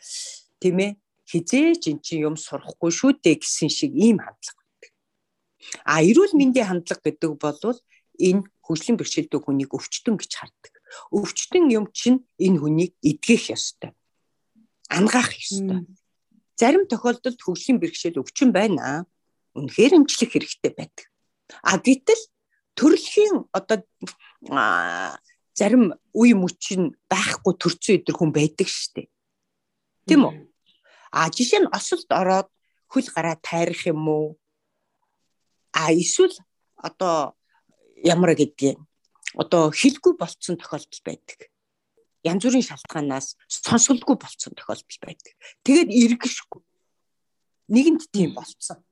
[0.64, 0.96] Тийм ээ?
[1.28, 4.92] Хизээж эн чинь юм сурахгүй шүү дээ гэсэн шиг ийм хандлага байдаг.
[5.84, 7.78] А эрүүл мэндийн хандлага гэдэг бол
[8.16, 10.74] энэ хөгжлийн бэрхшээлтэй хүнийг өвчтөн гэж хардаг.
[11.14, 13.92] Өвчтөн юм чинь энэ хүнийг эдгэх ёстой.
[14.88, 15.86] Ангаах ёстой.
[16.58, 19.06] Зарим тохиолдолд хөгжлийн бэрхшээл өвчин байна
[19.54, 21.06] үнэхээр эмчлэх хэрэгтэй байдаг.
[21.62, 22.22] А гэтэл
[22.78, 23.82] төрөлхийн одоо
[25.54, 29.10] зарим үе мөчин байхгүй төрцөн өдр хүн байдаг штеп.
[30.06, 30.34] Тийм үү?
[31.12, 32.48] А жишээ нь осолд ороод
[32.86, 34.38] хөл гараа тайрах юм уу?
[35.74, 36.34] А эсвэл
[36.78, 37.34] одоо
[38.00, 38.78] ямар гэдгийг
[39.34, 41.50] одоо хэлгүй болцсон тохиолдол байдаг.
[42.24, 45.34] Янз бүрийн шалтгаанаас сонсголгүй болцсон тохиолдол байдаг.
[45.62, 46.62] Тэгээд эргэшгүй.
[47.70, 48.82] Нэгэнд тийм болцсон.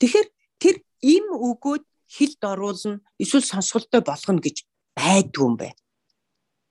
[0.00, 0.28] Тэгэхээр
[0.58, 5.80] тэр им өгөөд хилд оруулна эсвэл сонсголтой болгоно гэж байдгүй юм байна.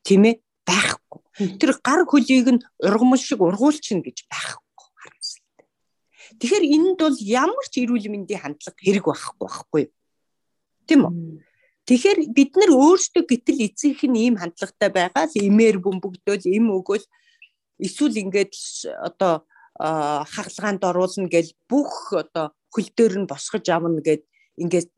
[0.03, 0.35] Тийм ээ?
[0.63, 1.19] Байхгүй.
[1.59, 5.67] Тэр гар хөлийг нь ургамал шиг ургуулчихна гэж байхгүй харамсалтай.
[6.39, 9.83] Тэгэхээр энэнд бол ямар ч эрүүл мэндийн хандлага хэрэг байхгүй байхгүй.
[10.87, 11.13] Тийм үү?
[11.83, 17.03] Тэгэхээр бид нар өөрсдөө гítэл эцэг нь ийм хандлагатай байгаа л имээр бөмбөгдөөл им өгөөл
[17.83, 18.55] эсвэл ингээд
[19.03, 19.43] одоо
[19.75, 24.25] хагалгаанд оруулна гэж бүх одоо хөл дээр нь босгож авна гэд
[24.57, 24.89] ингээд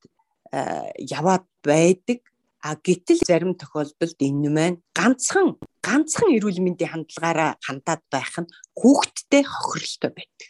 [1.12, 2.24] яваад байдаг.
[2.66, 9.44] А гэтэл зарим тохиолдолд энэ маань ганцхан ганцхан эрүүл мэндийн хандлагаараа хандаад байх нь хүүхдтэй
[9.46, 10.48] хохирлтой байдаг.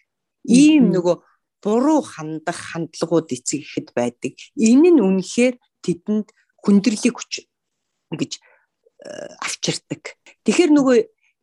[0.47, 1.15] Ийм нөгөө
[1.59, 4.31] буруу хандах хандлагууд эцэг ихэд байдаг.
[4.55, 6.31] Энэ нь үнэхээр тэдэнд
[6.63, 7.43] хүндрэлийг хүч
[8.15, 8.31] гэж
[9.43, 10.15] авчирдаг.
[10.47, 10.97] Тэгэхээр нөгөө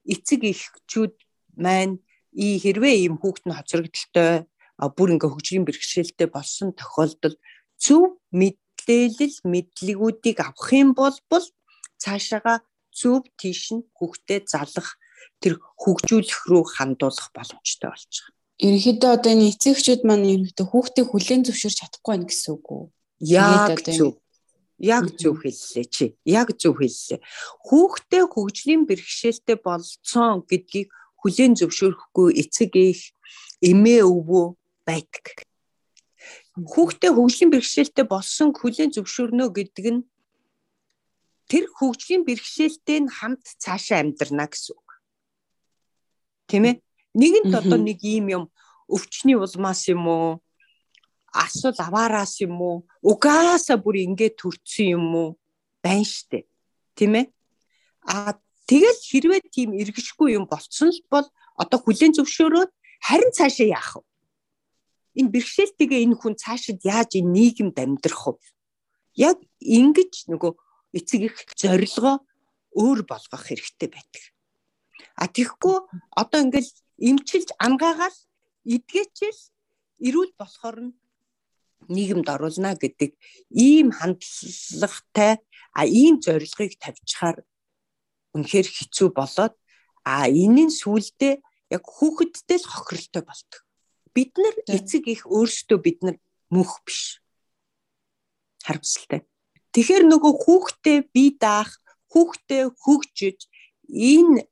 [0.09, 1.15] эцэг эхчүүд
[1.61, 2.01] маань
[2.33, 7.39] и хэрвээ ийм хүүхэд нь хоцрогдолтой бүр ингээ хөгжлийн бэрхшээлтэй болсон тохиолдолд
[7.79, 11.17] зөв мэдээлэл мэдлэгүүдийг авах юм бол
[12.03, 14.99] цаашаага зөв тийш нь хүүхдэд залах
[15.43, 18.41] тэр хөгжүүлэх рүү хандуулах боломжтой болж байгаа.
[18.63, 22.85] Ерөнхийдөө одоо энэ эцэгчүүд маань ерөнхийдөө хүүхдийг хүлээн зөвшөөрч чадахгүй байна гэсэн үг үү?
[23.23, 24.13] Яг зөв.
[24.79, 26.07] Яг зөв хэллээ чи.
[26.27, 27.21] Яг зөв хэллээ.
[27.67, 30.91] Хүүхдээ хөгжлийн бэрхшээлтэй болцсон гэдгийг
[31.23, 33.15] хүлээн зөвшөөрөхгүй эцэг их
[33.63, 34.47] эмээ өвөө
[34.87, 35.47] байдаг.
[36.53, 40.01] Хүүхдээ хөгжлийн бэрхшээлтэй болсон хүлээн зөвшөөрнө гэдэг нь
[41.51, 44.89] тэр хөгжлийн бэрхшээлтэй нь хамт цаашаа амьдрна гэсэн үг.
[46.49, 46.77] Тийм ээ?
[47.17, 48.45] Нэгэнт одоо нэг ийм юм
[48.89, 50.45] өвчний улмаас юм уу?
[51.33, 52.77] Асуул аваараас юм уу?
[53.01, 55.31] Угаасаа бүр ингээд төрцсөн юм уу?
[55.81, 56.45] Байна штэ.
[56.97, 57.27] Тийм ээ?
[58.05, 58.37] А
[58.69, 64.12] тэгэл хэрвээ тийм эргэшгүй юм болцсон л бол одоо хүлэн зөвшөөрөөд харин цаашаа яах вэ?
[65.19, 68.41] Энэ бэрхшээлтэйгээ энэ хүн цаашид яаж энэ нийгэмд амьдрах вэ?
[69.17, 70.53] Яг ингэж нөгөө
[70.99, 72.25] эцэг их зорилгоо
[72.73, 74.25] өөр болгох хэрэгтэй байдаг.
[75.17, 75.77] А тэгэхгүй
[76.17, 78.17] одоо ингээл эмчилж ангаагаал
[78.65, 79.41] эдгээчэл
[80.07, 80.93] эрүүл болохоор нь
[81.93, 83.11] нийгэмд оруулна гэдэг
[83.51, 85.43] ийм хандлагатай
[85.75, 87.45] а ийм зорилгыг тавьчихаар
[88.35, 89.55] үнэхээр хэцүү болоод
[90.05, 91.31] а энэ нь сүулдэ
[91.77, 93.61] яг хүүхэдтэй л хохиролтой болдог
[94.15, 96.17] бид нар эцэг их өөрсдөө бид нар
[96.53, 97.21] мөнх биш.
[98.65, 99.25] Харамсалтай.
[99.73, 101.81] Тэгэхээр нөгөө хүүхдээ бие даах,
[102.13, 103.49] хүүхдээ хөгжиж
[103.89, 104.45] энэ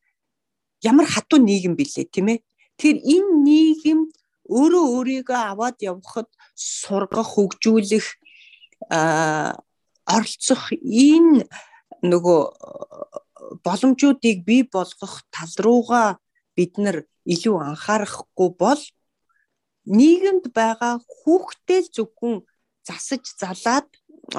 [0.81, 2.39] ямар хатуу нийгэм билээ тийм ээ.
[2.81, 4.11] Тэгэхээр энэ нийгэмд
[4.49, 8.07] өөрөө өөрийгөө аваад явхад сургах, хөгжүүлэх
[8.89, 9.61] а
[10.09, 11.45] оролцох энэ
[12.01, 12.41] нөгөө
[13.65, 16.19] боломжуудыг бий болгох тал руугаа
[16.57, 18.81] бид нар илүү анхаарахгүй бол
[19.99, 22.37] нийгэмд байгаа хүүхдээ л зөвхөн
[22.87, 23.89] засаж залаад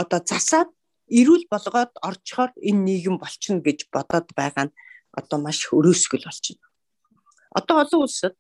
[0.02, 0.70] одоо засаад
[1.12, 4.76] эрүүл болгоод орчхоор энэ нийгэм болчихно гэж бодоод байгаа нь
[5.12, 6.68] одоо маш өрөөсгөл болчихно.
[7.52, 8.36] Одоо олон улсад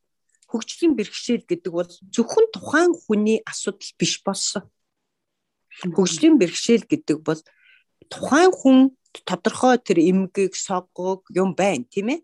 [0.51, 4.63] хөгжлийн бэрхшээл гэдэг бол зөвхөн тухайн хүний асуудал биш болсон.
[5.95, 7.41] Хөгжлийн бэрхшээл гэдэг бол
[8.07, 8.77] тухайн хүн
[9.27, 12.19] тодорхой тэр эмгэг, соггог юм байна, тийм ээ?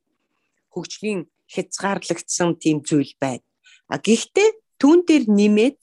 [0.71, 3.43] Хөгжлийн хязгаарлагдсан тийм зүйл байна.
[3.91, 4.49] А гэхдээ
[4.81, 5.77] түүн дээр нэмээд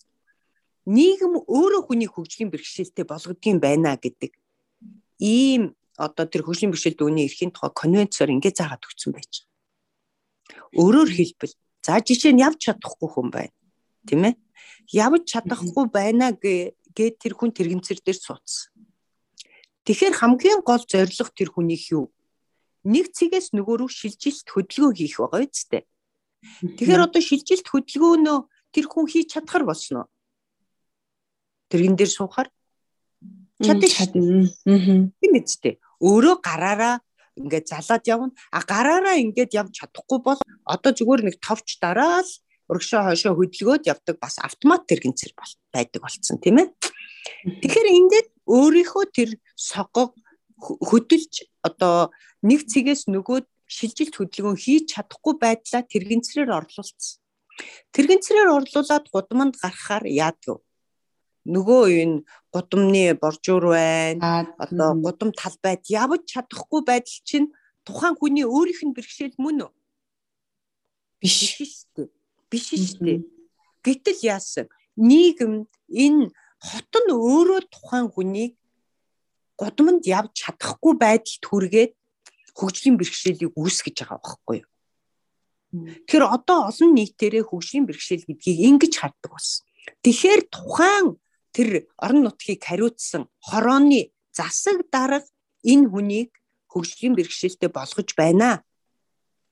[0.86, 4.32] нийгэм өөрөө хүний хөгжлийн бэрхшээлтэй болгодгийн байна гэдэг
[5.18, 9.54] ийм одоо тэр хөгжлийн бэрхшээлд үүний эрхийн тухай конвенцоор ингээд заагаад өгсөн байж байгаа.
[10.76, 13.54] Өөрөөр хэлбэл за жишээ нь явж чадахгүй хүн байна.
[14.04, 14.34] Тийм ээ?
[14.92, 18.74] Явж чадахгүй байна гэ тэр хүн тэрэгцэр дээр суудсан.
[19.88, 22.12] Тэгэхээр хамгийн гол зорилго тэр хүнийх юу?
[22.84, 25.82] Нэг цэгээс нөгөө рүү шилжилт хөдөлгөөн хийх байгаа үсттэй.
[26.60, 28.38] Тэгэхээр одоо шилжилт хөдөлгөөнөө
[28.74, 30.08] тэр хүн хийж чадхаар болсон уу?
[31.74, 32.48] тэрэн дээр суухаар
[33.58, 34.46] чадна чадна.
[35.18, 35.82] Тийм үстэй.
[35.98, 37.02] Өөрөө гараараа
[37.34, 38.30] ингээд залаад явна.
[38.54, 42.28] А гараараа ингээд явж чадахгүй бол одоо зүгээр нэг товч дараал
[42.70, 45.34] урагшаа хойшоо хөдөлгөөд явдаг бас автомат тэрэгцэр
[45.74, 46.68] байдаг болцсон тийм ээ.
[47.58, 50.14] Тэгэхээр ингээд өөрийнхөө тэр согог
[50.58, 52.14] хөдөлж одоо
[52.46, 57.23] нэг цэгээс нөгөөд шилжилт хөдөлгөөн хийж чадахгүй байдлаа тэрэгцрээр орлуулсан.
[57.94, 60.58] Тэрэгцрээр орлуулад гудамд гарахаар яадаг
[61.44, 62.18] нөгөө энэ
[62.52, 64.48] гудамны боржуур байна.
[64.56, 67.52] Одоо гудам талбайд явж чадахгүй байдал чинь
[67.84, 69.72] тухайн хүний өөрийнх нь бэрхшээл мөн үү?
[71.20, 72.08] Биш шүү дээ.
[72.48, 73.20] Биш шүү дээ.
[73.84, 74.66] Гэтэл яасан?
[74.96, 76.32] Нийгэм энэ
[76.64, 78.56] хот нь өөрөө тухайн хүнийг
[79.60, 81.92] гудамд явж чадахгүй байдалд хүргээд
[82.56, 84.70] хөгжлийн бэрхшээлийг үүсгэж байгаа байхгүй юу?
[85.74, 89.66] Тэгэхээр одоо олон нийтээрээ хөгжлийн бэрхшээл гэдгийг ингэж харддаг болсон.
[90.06, 91.06] Тэгэхээр тухайн
[91.50, 95.26] тэр орон нутгийг хариуцсан хорооны засаг дарга
[95.66, 96.30] энэ хүнийг
[96.70, 98.62] хөгжлийн бэрхшээлтэй болгож байна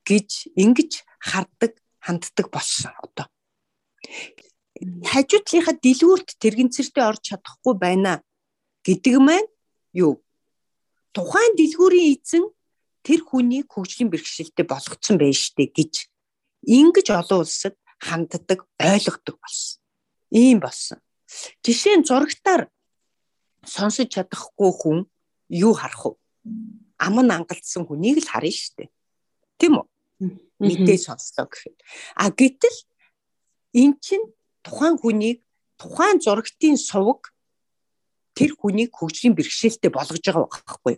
[0.07, 3.27] гэж ингэж харддаг ханддаг болсон одоо.
[5.11, 8.19] Хажуудлынхаа дэлгүүрт тэрэгцэртэй орж чадахгүй байна
[8.83, 9.47] гэдэг маань
[9.95, 10.19] юу?
[11.15, 12.43] Тухайн дэлгүүрийн эзэн
[13.07, 16.11] тэр хүнийг хөгжлийн бэрхшээлтэй болгоцсон байж штэ гэж
[16.65, 19.79] ингэж олон улсад ханддаг ойлгодог болсон.
[20.31, 20.99] Ийм болсон.
[21.63, 22.69] Жишээ нь зурагтаар
[23.65, 24.99] сонсож чадахгүй хүн
[25.49, 26.11] юу харах вэ?
[26.99, 28.89] Ам нь ангалдсан хүнийг л харна шүү дээ.
[29.59, 29.87] Тийм үү?
[30.59, 31.77] Мэдээ сонслоо гэхэд.
[32.15, 32.77] А гэтэл
[33.73, 34.25] эн чинь
[34.63, 35.43] тухайн хүнийг
[35.79, 37.31] тухайн зурагтын сувг
[38.37, 40.95] тэр хүнийг хөгжлийн бэрхшээлтэй болгож байгаа байхгүй?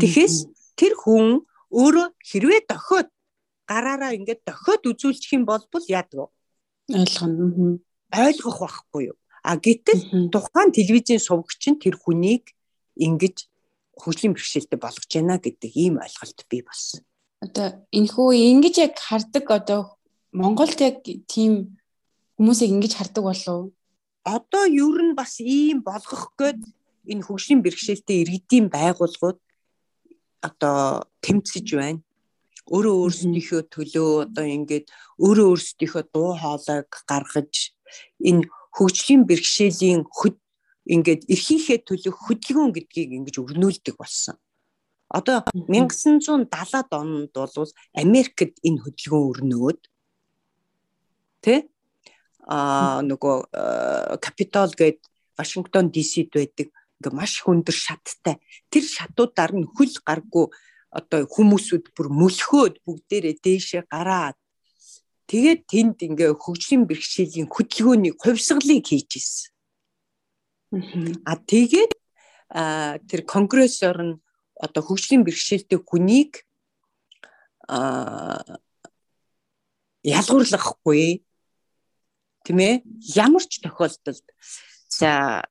[0.00, 0.36] Тэгэхээс
[0.76, 3.08] тэр хүн өөрөө хэрвээ дохиод
[3.70, 6.26] гараараа ингээд дохиод үзүүлчих юм бол яадаг вэ?
[6.98, 7.78] Ойлгоно
[8.10, 9.16] ойлгох байхгүй юу?
[9.46, 12.50] А гэтэл тухайн телевизийн сувгч нь тэр хүнийг
[12.98, 13.46] ингэж
[13.94, 17.06] хөгжлийн бэрхшээлтэй болгож байна гэдэг ийм ойлголт бий болсон.
[17.38, 18.28] Одоо энэхүү
[18.58, 19.80] ингэж яг хардаг одоо
[20.34, 21.78] Монголд яг тийм
[22.36, 23.72] хүмүүсийг ингэж хардаг болов
[24.24, 26.60] Одоо ер нь бас ийм болгох гээд
[27.08, 29.40] энэ хөгжлийн бэрхшээлтэй иргэдийн байгууллагууд
[30.44, 32.04] одоо тэмцэж байна.
[32.70, 34.86] Өөрөө өөрсдийнхөө төлөө одоо ингээд
[35.18, 37.74] өөрөө өөрсдийнхөө дуу хоолойг гаргаж
[38.22, 40.38] энэ хөгжлийн бэрхшээлийн хөд
[40.86, 44.38] ингээд эрхийнхээ төлөх хөдөлгөөн гэдгийг ингэж өрнүүлдэг болсон.
[45.10, 49.80] Одоо 1970-ад онд бол Америкт энэ хөдөлгөөн өрнөөд
[51.42, 51.66] тэ?
[52.46, 53.36] А нөгөө
[54.22, 55.02] капитол гээд
[55.34, 56.68] Вашингтон ДС-д байдаг.
[57.00, 58.38] Ингээ маш хүндэр шаттай.
[58.70, 60.46] Тэр шатуудаар нь хөл гаргүй
[60.90, 64.36] одоо хүмүүсүүд бүр мөлхөөд бүгдээрээ дээшээ гараад
[65.30, 69.50] Тэгээд тэнд ингээ хөгжлийн бэрхшээлийн хөдөлгөөний хувьсгалыг хийж ирсэн.
[71.22, 71.94] А тэгээд
[73.06, 74.18] тэр конгрессор нь
[74.58, 76.42] одоо хөгжлийн бэрхшээлтэй хүнийг
[80.02, 81.22] ялгуурлахгүй
[82.42, 82.82] тийм ээ
[83.14, 84.26] ямар ч тохиолдолд
[84.90, 85.46] за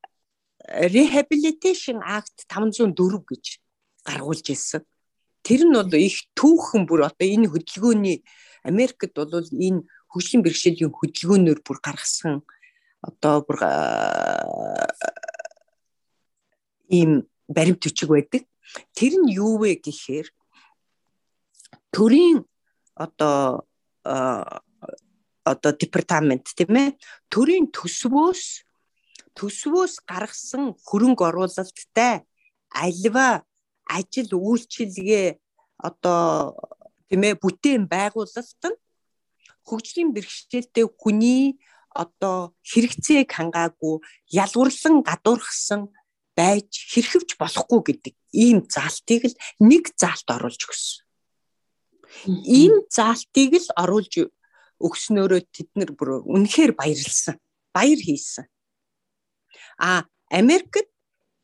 [0.68, 2.92] rehabilitation act 504
[3.32, 3.64] гэж
[4.04, 4.84] гаргуулж ирсэн.
[5.50, 8.22] Тэр нь бол их түүхэн бүр одоо энэ хөдөлгөөний
[8.70, 9.82] Америкт бол энэ
[10.14, 12.46] хөгжлийн бэрхшээлийн хөдөлгөөнөөр бүр гаргасан
[13.02, 13.58] одоо бүр
[16.94, 18.46] ийм баримт бичиг байдаг.
[18.94, 20.30] Тэр нь юу вэ гэхээр
[21.90, 22.46] төрийн
[22.94, 23.66] одоо
[25.50, 26.94] одоо департамент тийм ээ
[27.34, 28.70] төрийн төсвөөс
[29.34, 32.22] төсвөөс гаргасан хөрөнгө оруулалттай
[32.70, 33.49] альва
[33.98, 35.28] ажил үйлчилгээ
[35.88, 36.56] одоо
[37.10, 38.78] тийм ээ бүтээн байгуулалт нь
[39.68, 41.58] хөгжлийн бэрхшээлтэй хүний
[41.94, 43.96] одоо хэрэгцээг хангаагүй
[44.44, 45.82] ялгуурлан гадуурхсан
[46.38, 51.04] байж хэрхэвч болохгүй гэдэг ийм заалтыг л нэг заалт оруулж өгсөн.
[52.62, 54.14] Энэ заалтыг л оруулж
[54.80, 57.36] өгснөөрөө тэд нар бүр үнэхээр баярлсан.
[57.76, 58.46] Баяр хийсэн.
[59.78, 60.88] А Америкт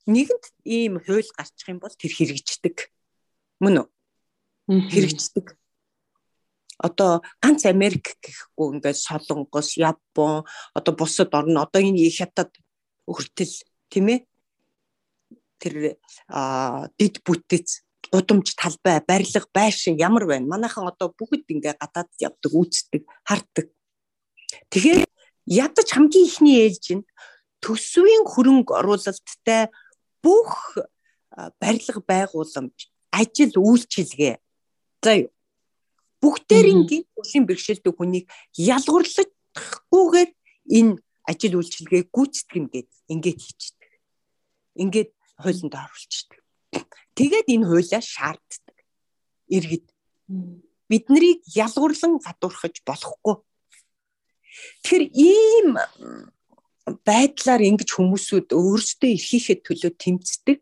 [0.05, 2.93] нэгэнт ийм хууль гарчих юм бол тэр хэрэгждэг.
[3.61, 3.87] Мөн үү?
[4.91, 5.57] Хэрэгждэг.
[6.77, 10.43] Одоо ганц Америк гэхгүй ингээд Солонгос, Япон,
[10.75, 12.51] одоо бусад орн одоо энэ хятад
[13.07, 13.53] хүртэл
[13.89, 14.19] тийм ээ
[15.61, 15.97] тэр
[16.99, 23.03] дид бүтэц гудамж талбай барилга байшин ямар байна манайхан одоо бүгд ингээ гадаад явдаг үүсдэг
[23.25, 23.67] харддаг
[24.69, 25.03] тэгэхээр
[25.45, 27.07] ядаж хамгийн ихний ээлж нь
[27.63, 29.71] төсвийн хөрөнгө оруулалттай
[30.25, 30.81] бүх
[31.61, 32.77] барилга байгууламж
[33.13, 34.35] ажил үйлчилгээ
[35.05, 35.35] за юу
[36.25, 38.25] бүгдээрингийн төрлийн бэрхшээлтэй хүнийг
[38.57, 40.29] ялгуурлахгүйгээр
[40.77, 40.93] энэ
[41.29, 43.91] ажил үйлчилгээг гүйцэтгэн гэд ингээд хийчихдэг.
[44.81, 45.11] Ингээд
[45.41, 46.41] хуулинд оруулчихдаг.
[47.13, 48.77] Тэгээд энэ хуулиа шаарддаг.
[49.53, 49.85] Иргэд
[50.89, 53.35] биднийг ялгуурлан гадуурхаж болохгүй.
[54.81, 55.69] Тэгэхээр ийм
[56.85, 60.59] байдлаар ингэж хүмүүсүүд өөрсдөө эрхийнхээ төлөө тэмцдэг.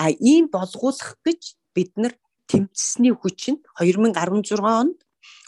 [0.00, 1.42] А ийм болгуулах гэж
[1.76, 2.14] бид нар
[2.48, 4.98] тэмцсэний хүч нь 2016 онд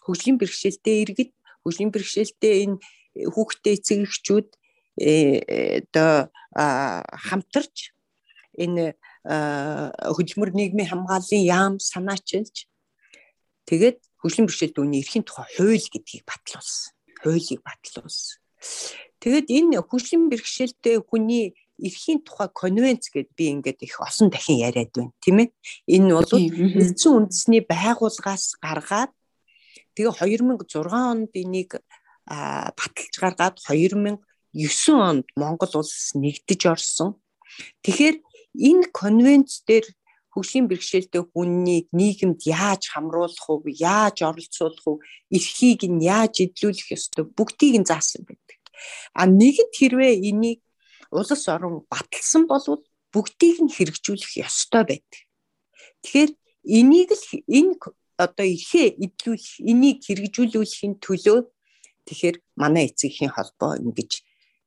[0.04, 1.32] хөгжлийн бэрхшээлтэй иргэд
[1.64, 2.76] хөгжлийн бэрхшээлтэй энэ
[3.32, 4.48] хүүхдээ эцэг эхчүүд
[5.00, 7.96] э, одоо хамтарч
[8.60, 12.68] энэ хөдөлмөр нийгмийн хамгааллын яам санаачилж
[13.64, 16.92] тэгээд хөгжлийн бэрхшээлт үүний эрхийн тухай хууль гэдгийг батлуулсан.
[17.24, 18.39] Хуулийг батлуулсан.
[19.20, 24.92] Тэгээд энэ хөгжлийн бэрхшээлтэй хүний эрхийн тухай конвенц гэд би ингээд их осон дахин яриад
[24.92, 25.48] байна тийм ээ
[25.96, 29.12] энэ бол нэгдсэн үндэсний байгууллагаас гаргаад
[29.96, 31.80] тэгээ 2006 онд энийг
[32.30, 34.20] баталж гаргаад 2009
[34.94, 37.18] онд Монгол улс нэгдэж орсон.
[37.82, 38.16] Тэгэхээр
[38.54, 39.86] энэ конвенц дээр
[40.32, 43.74] хөгжлийн бэрхшээлтэй хүннийг нийгэмд яаж хамруулах вэ?
[43.76, 45.02] Яаж оролцуулах вэ?
[45.36, 47.24] Эрхийг нь яаж эдлүүлэх ёстой?
[47.26, 48.58] Бүгдийг нь заасан байдаг.
[49.14, 50.60] А нэгэнт хэрвээ энийг
[51.10, 52.64] улс орон баталсан бол
[53.12, 55.22] бүгдийг нь хэрэгжүүлэх ёстой байдаг.
[56.06, 56.30] Тэгэхээр
[56.64, 57.74] энийг л энэ
[58.16, 61.50] одоо эрхээ эдлүүлэх, энийг хэрэгжүүлүүлэхийн төлөө
[62.10, 64.12] Тэгэхээр манай эцэгхийн холбоо ингэж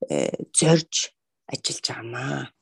[0.07, 1.11] э, зорж
[1.51, 2.55] ажиллаж байгаамаа.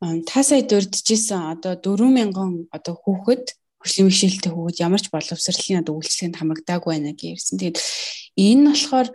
[0.00, 3.52] Та сая дурджсэн одоо 4000 одоо хүүхэд
[3.84, 7.60] хөгжлийн бишэлтэй хүүхэд ямар ч боловсролын одоо үйлчлэгэнд хамрагдаагүй байна гэж ярьсан.
[7.60, 7.78] Тэгээд
[8.40, 9.08] энэ нь болохоор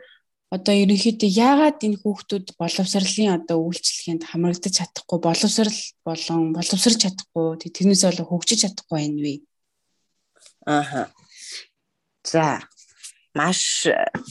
[0.53, 8.03] одоо ерөнхийдөө яагаад энэ хүүхдүүд боловсролын одоо үйлчлэгэнд хамрагдаж чадахгүй боловсрал болон боловсрч чадахгүй тэрнээс
[8.05, 9.33] болоо хөгжиж чадахгүй байна вэ?
[10.69, 11.09] Ааха.
[12.21, 12.61] За
[13.35, 13.83] маш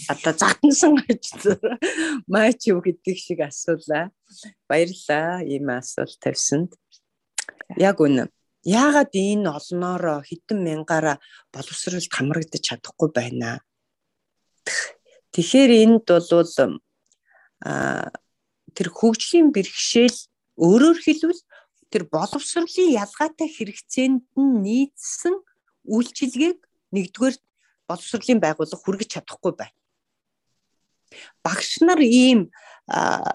[0.08, 1.24] одоо загтансан гэж
[2.26, 4.08] маач юу гэдэг шиг асуулаа.
[4.68, 6.72] Баярлалаа ийм асуулт тавьсанд.
[7.76, 8.32] Яг үнэ.
[8.64, 11.20] Яагаад энэ олноороо хэдэн мянгаараа
[11.52, 13.60] боловсролд хамрагдаж чадахгүй байна.
[15.36, 16.80] Тэгэхээр энд бол
[17.64, 18.08] а
[18.76, 20.18] тэр хөгжлийн бэрхшээл
[20.56, 21.42] өөрөөр хэлбэл
[21.92, 25.34] тэр боловсролын ялгаатай хэрэгцээнд нь нийцсэн
[25.84, 26.58] үйлчилгээг
[26.94, 27.36] нэгдүгээр
[27.88, 29.76] боловсролын байгууллага хүргэж чадахгүй байна.
[31.44, 32.50] Багш нар ийм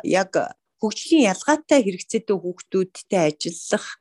[0.03, 0.35] яг
[0.81, 3.99] хөгжлийн ялгаатай хэрэгцээтэй хүүхдүүдтэй ажиллах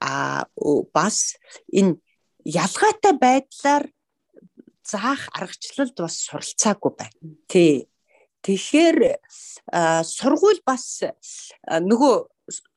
[0.00, 0.46] а
[0.94, 1.36] бас
[1.68, 2.00] энэ
[2.44, 3.84] ялгаатай байдлаар
[4.84, 7.16] заах аргачлалд бас суралцаагүй байна.
[7.46, 7.86] Тий.
[8.40, 9.20] Тэгэхээр
[10.08, 11.04] сургууль бас
[11.68, 12.14] нөгөө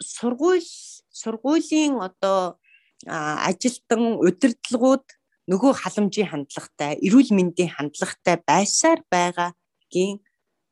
[0.03, 0.67] сургууль
[1.08, 2.60] сургуулийн одоо
[3.08, 5.06] ажилтан удирдлагууд
[5.51, 10.23] нөгөө халамжийн хандлагатай, эрүүл мэндийн хандлагатай байсаар байгаагийн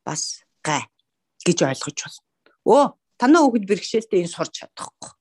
[0.08, 0.88] бас гай
[1.44, 2.20] гэж ойлгож байна.
[2.64, 2.84] Өө
[3.20, 5.12] танаа хүүхэд бэрхшээлтэй энэ сурч чадахгүй.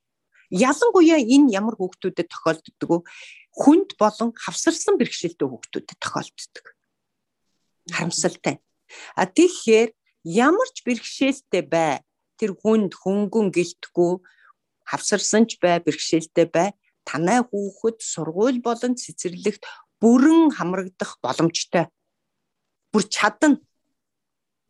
[0.50, 2.98] Ялангуяа энэ ямар хүүхдүүдэд тохиолддог вэ?
[3.54, 6.66] Хүнд болон хавсарсан бэрхшээлтэй хүүхдүүдэд тохиолддог.
[7.90, 8.62] Харамсалтай.
[9.14, 9.90] А тэгэхээр
[10.24, 12.02] ямар ч бэрхшээлтэй бай
[12.38, 14.12] тэр хүнд хөнгөн гэлтгүү
[14.90, 16.74] хавсарсан ч бай бэрхшээлтэй бай
[17.04, 19.64] танай хүүхэд сургууль болон цэцэрлэгт
[20.00, 21.88] бүрэн хамрагдах боломжтой.
[22.92, 23.60] Бүр чадна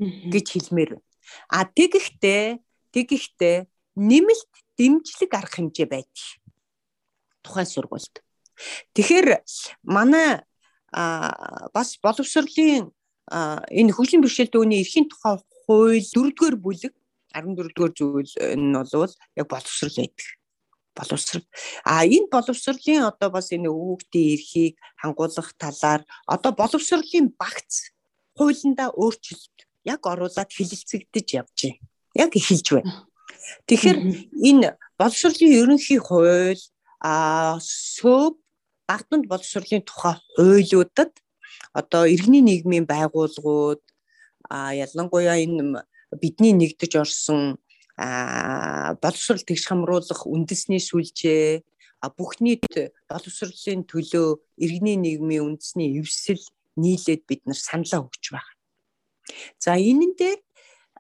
[0.01, 1.07] гэж хэлмээр байна.
[1.49, 2.59] А тэгэхдээ
[2.95, 3.57] тэгэхдээ
[3.97, 6.27] нэмэлт дэмжлэг арга хэмжээ байдаг.
[7.45, 8.15] Тухайн сургуульд.
[8.95, 9.29] Тэгэхээр
[9.83, 10.43] манай
[10.91, 12.91] бас боловсролын
[13.31, 16.95] энэ хөгжлийн бэрхшээлтэй үний эрхийн тухай хууль 4-р бүлэг
[17.31, 20.40] 14-р зүйл нь бол яг боловсрол байдаг
[21.01, 21.45] боловсрол.
[21.85, 27.97] А энэ боловсролын одоо бас энэ өвөгтийн эрхийг хангуулах талаар одоо боловсролын багц
[28.37, 29.57] хуулиндаа өөрчлөлт
[29.89, 31.81] яг оруулаад хилэлцэгдэж явж байна.
[32.15, 33.09] Яг эхэлж байна.
[33.67, 33.99] Тэгэхээр
[34.49, 34.69] энэ
[35.01, 36.61] боловсролын ерөнхий хууль
[37.01, 38.37] а сөв
[38.89, 41.13] багтанд боловсролын тухай хуулиудад
[41.73, 43.81] одоо иргэний нийгмийн байгууллагууд
[44.51, 45.87] а ялангуяа энэ
[46.21, 47.57] бидний нэгдэж орсон
[48.01, 51.61] боловсрол тэгш хамруулах үндэсний сүлжээ
[52.01, 52.65] а бүх нийт
[53.11, 56.41] боловсролын төлөө иргэний нийгмийн үндэсний эвсэл
[56.81, 58.57] нийлээд бид нар саналаа өгч байна.
[59.61, 60.41] За энэн дээр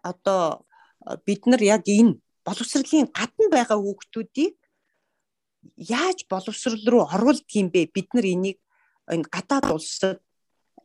[0.04, 0.68] одоо
[1.24, 4.60] бид нар яг энэ боловсролын гадна байгаа хүүхдүүдийг
[5.76, 7.88] яаж боловсрол руу оруулдгийм бэ?
[7.88, 8.58] Бид нар энийг
[9.08, 10.20] энэ гадаад улсад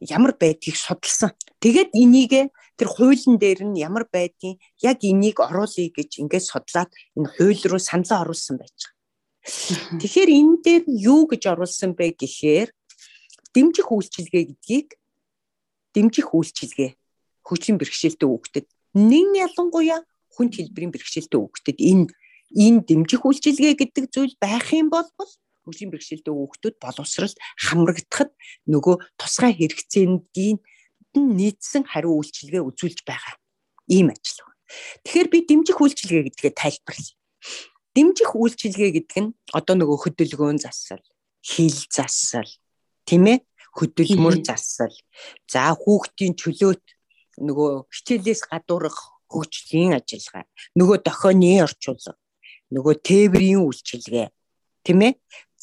[0.02, 1.32] ямар байдгийг судалсан.
[1.64, 7.32] Тэгээд энийг тэр хуулийн дээр нь ямар байдгийг яг энийг оруулъя гэж ингээд судлаад энэ
[7.36, 8.96] хууль руу саналаа оруулсан байж байгаа.
[10.02, 12.70] Тэгэхээр энэ дээр юу гэж оруулсан бэ гэхээр
[13.54, 14.90] дэмжих үйлчилгээ гэдгийг
[15.96, 16.92] дэмжих үйлчилгээ
[17.48, 18.66] хөгжлийн бэрхшээлтэй хүүхдэд
[18.98, 20.04] нэг ялангуяа
[20.36, 22.12] хүн хэлбэрийн бэрхшээлтэй хүүхдэд энэ
[22.52, 25.08] энэ дэмжих үйлчилгээ гэдэг зүйл байх юм бол
[25.66, 28.32] хөгжлийн бэрхшээлтэй хүүхдүүд боловсролд хамрагдахад
[28.70, 30.58] нөгөө тусгай хэрэгцээндийн
[31.18, 33.36] нийцсэн хариу үйлчилгээ үзүүлж байгаа.
[33.90, 34.46] Ийм ажил.
[35.06, 37.16] Тэгэхээр би дэмжих үйлчилгээ гэдгээ тайлбарлая.
[37.96, 41.04] Дэмжих үйлчилгээ гэдэг нь одоо нөгөө хөдөлгөөн засал,
[41.40, 42.50] хил засал,
[43.08, 43.40] тийм ээ?
[43.72, 44.96] Хөдөлмөр засал.
[45.48, 46.84] За хүүхдийн чөлөөт
[47.40, 52.16] нөгөө хичээлээс гадуурх хөгжлийн ажиллагаа, нөгөө дохионы орчуулга,
[52.72, 54.28] нөгөө тээврийн үйлчилгээ,
[54.84, 55.14] тийм ээ?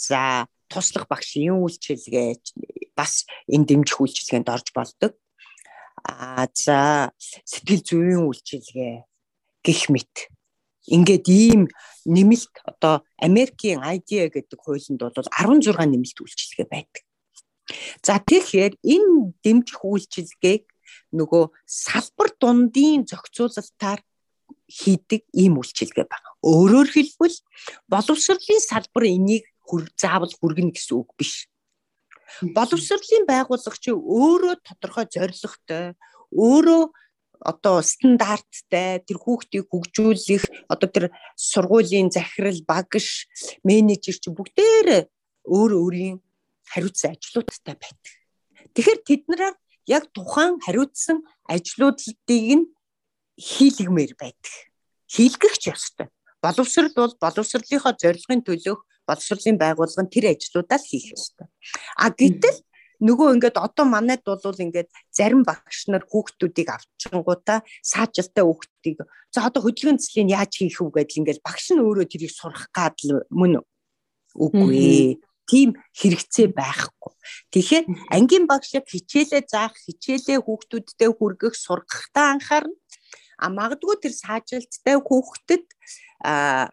[0.03, 2.31] За туслах багшийн үйлчилгээ
[2.99, 5.13] бас энэ дэмжих үйлчилгээнд орж болдог.
[6.03, 8.95] А за сэтгэл зүйн үйлчилгээ
[9.63, 10.15] гих мэт.
[10.91, 11.71] Ингээд ийм
[12.03, 17.05] нэмэлт одоо Америкийн IDEA гэдэг хуулинд бол 16 нэмэлт үйлчилгээ байдаг.
[18.03, 20.67] За тэгэхээр энэ дэмжих үйлчилгээг
[21.15, 24.03] нөгөө салбар дундын зохицуулалтаар
[24.67, 26.29] хийдэг ийм үйлчилгээ байна.
[26.43, 27.37] Өөрөөр хэлбэл
[27.87, 29.47] боловсролын салбар энийг
[29.97, 31.49] заавал хүргэнэ гэсэн үг биш.
[32.41, 35.97] Боловсролын байгууллага өөрөө тодорхой зорилготой,
[36.33, 36.83] өөрөө
[37.43, 41.05] одоо стандарттай тэр хүүхдийг хөгжүүлэх одоо тэр
[41.35, 43.27] сургуулийн захирал, багш,
[43.67, 45.11] менежер чи бүгдээр
[45.45, 46.23] өөр өөрийн
[46.71, 48.13] хариуцсан ажлуудтай байдаг.
[48.73, 49.57] Тэгэхээр тэд нараар
[49.91, 52.71] яг тухайн хариуцсан ажлуудыг нь
[53.37, 54.55] хийлгмээр байдаг.
[55.11, 56.09] Хийлгэх ёстой.
[56.43, 58.81] Боловсрол бол боловсролынхоо зорилгын төлөөх
[59.13, 61.47] боловсролын байгууллага нь тэр ажлуудаа л хийх ёстой.
[62.01, 62.59] А гэтэл
[63.03, 68.99] нөгөө ингээд одоо манайд бол ингээд зарим багш нар хүүхдүүдийг авчингуудаа саажилтаа хүүхдийг
[69.35, 72.97] за одоо хөдөлгөөн цэцлийн яаж хийх вэ гэдэл ингээд багш нь өөрөө тэрийг сурах гад
[73.35, 73.61] мөн
[74.39, 75.19] үгүй
[75.51, 77.13] тийм хэрэгцээ байхгүй.
[77.53, 77.85] Тэгэхээр
[78.15, 82.79] ангийн багш яг хичээлээ заах, хичээлээ хүүхдүүдтэй хүргэх, сургахтаа анхаарна.
[83.37, 85.67] А магадгүй тэр саажилттай хүүхдэд
[86.23, 86.71] а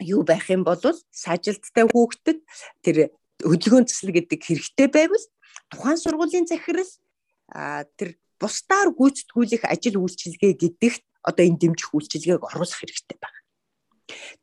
[0.00, 0.78] юу байх юм бол
[1.10, 2.38] саажилттай хүүхдэд
[2.84, 2.96] тэр
[3.42, 5.24] хөдөлгөөн цэцэл гэдэг хэрэгтэй байвал
[5.70, 6.90] тухайн сургуулийн захирал
[7.98, 13.40] тэр бусдаар гүйцэтгүүлэх ажил үйлчилгээ гэдэгт одоо энэ дэмжих үйлчилгээг оруулах хэрэгтэй байна.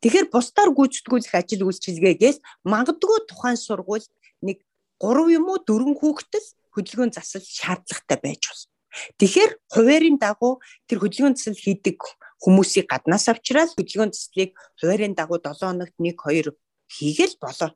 [0.00, 2.38] Тэгэхээр бусдаар гүйцэтгүүлэх ажил үйлчилгээгээс
[2.68, 4.06] магадгүй тухайн сургууль
[4.44, 4.60] нэг
[5.00, 6.46] 3 юм уу 4 хүүхдэл
[6.76, 8.72] хөдөлгөөн засал шаардлагатай байж болно.
[9.20, 12.00] Тэгэхээр хуваарийн дагуу тэр хөдөлгөөн засал хийдэг
[12.42, 16.52] хүмүүсийг гаднаас авчираад хөдөлгөөн цэцлийг хуваарийн дагуу 7 хоногт 1 2
[16.86, 17.70] хийгээл болоо.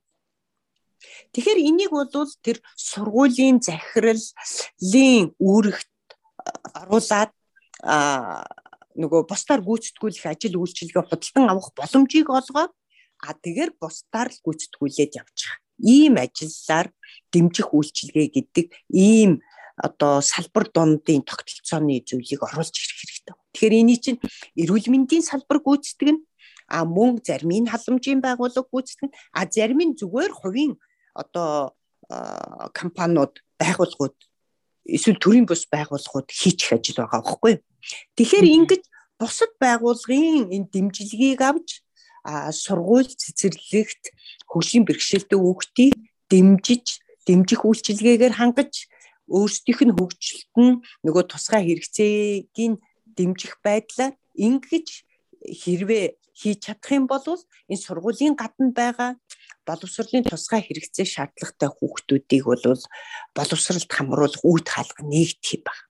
[1.32, 2.08] Тэгэхээр энийг бол
[2.44, 5.90] тэр сургуулийн захирлын үүрэгт
[6.76, 7.32] оруулаад
[9.00, 12.72] нөгөө бусдаар гүйцэтгүүлэх ажил үйлчилгээ худалдан авах боломжийг олгоод
[13.24, 15.52] а тэгэхээр бусдаар л гүйцэтгүүлээд явчих.
[15.80, 16.92] Ийм ажиллаар
[17.32, 19.40] дэмжих үйлчилгээ гэдэг ийм
[19.80, 23.34] одоо салбар дундын тогтолцооны зүйлийг оруулж ирэх хэрэгтэй.
[23.56, 24.20] Тэгэхээр эний чинь
[24.60, 26.20] эрүүл мэндийн салбар гүйцэтгэн
[26.68, 30.76] а мөн зарим нь халамжийн байгууллага гүйцэтгэн а зарим нь зүгээр хувийн
[31.16, 31.74] одоо
[32.76, 34.16] компаниуд байгууллагууд
[34.84, 37.54] эсвэл төрийн бус байгууллагууд хийчих ажил байгаа байхгүй.
[38.16, 38.82] Тэгэхээр ингэж
[39.18, 41.80] бусад байгууллагын энэ дэмжлэгийг авч
[42.52, 44.12] сургууль цэцэрлэгт
[44.50, 45.94] хөгжлийн бэрхшээлтэй хүүхдийг
[46.28, 48.89] дэмжиж дэмжих үйлчилгээгээр хангаж
[49.30, 52.80] өөрсдийнх нь хөгжилт нь нөгөө тусгай хэрэгцээг нь
[53.16, 54.88] дэмжих байдлаар ингэж
[55.62, 56.04] хэрвээ
[56.40, 57.24] хийж чадах юм бол
[57.70, 59.10] энэ сургуулийн гадна байгаа
[59.68, 62.64] боловсролын тусгай хэрэгцээ шаардлагатай хүүхдүүдийг бол
[63.36, 65.84] боловсролд хамруулах үүд хаалга нэгдэх юм байна.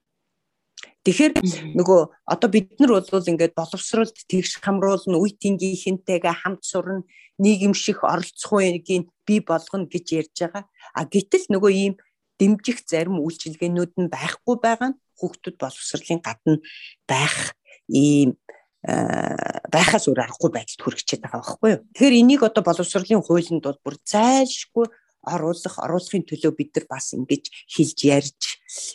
[1.00, 1.32] Тэгэхээр
[1.80, 7.08] нөгөө одоо бид нар бол ингээд боловсролд тэгш хамруулна, үе тэнгийнхэнтэйгээ хамт сурна,
[7.40, 10.64] нийгэмших оролцох үеийг бий болгоно гэж ярьж байгаа.
[10.92, 11.94] А гэтэл нөгөө ийм
[12.40, 16.56] дэмжих зарим үйлчилгээнүүд нь байхгүй байгаа нь хүүхдүүд боловсролын гадна
[17.04, 17.52] байх
[17.92, 18.40] ийм
[18.80, 21.84] байхаас өөр аргагүй байдалд хүрчихээд байгаа байхгүй юу.
[21.92, 24.86] Тэгэхээр энийг одоо боловсролын хуулинд бол бүр зайлшгүй
[25.28, 28.42] оруулах, оруулахын төлөө бид нар бас ингэж хилж ярьж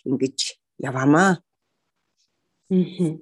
[0.09, 1.37] ингэж яваамаа.
[2.73, 3.21] Ам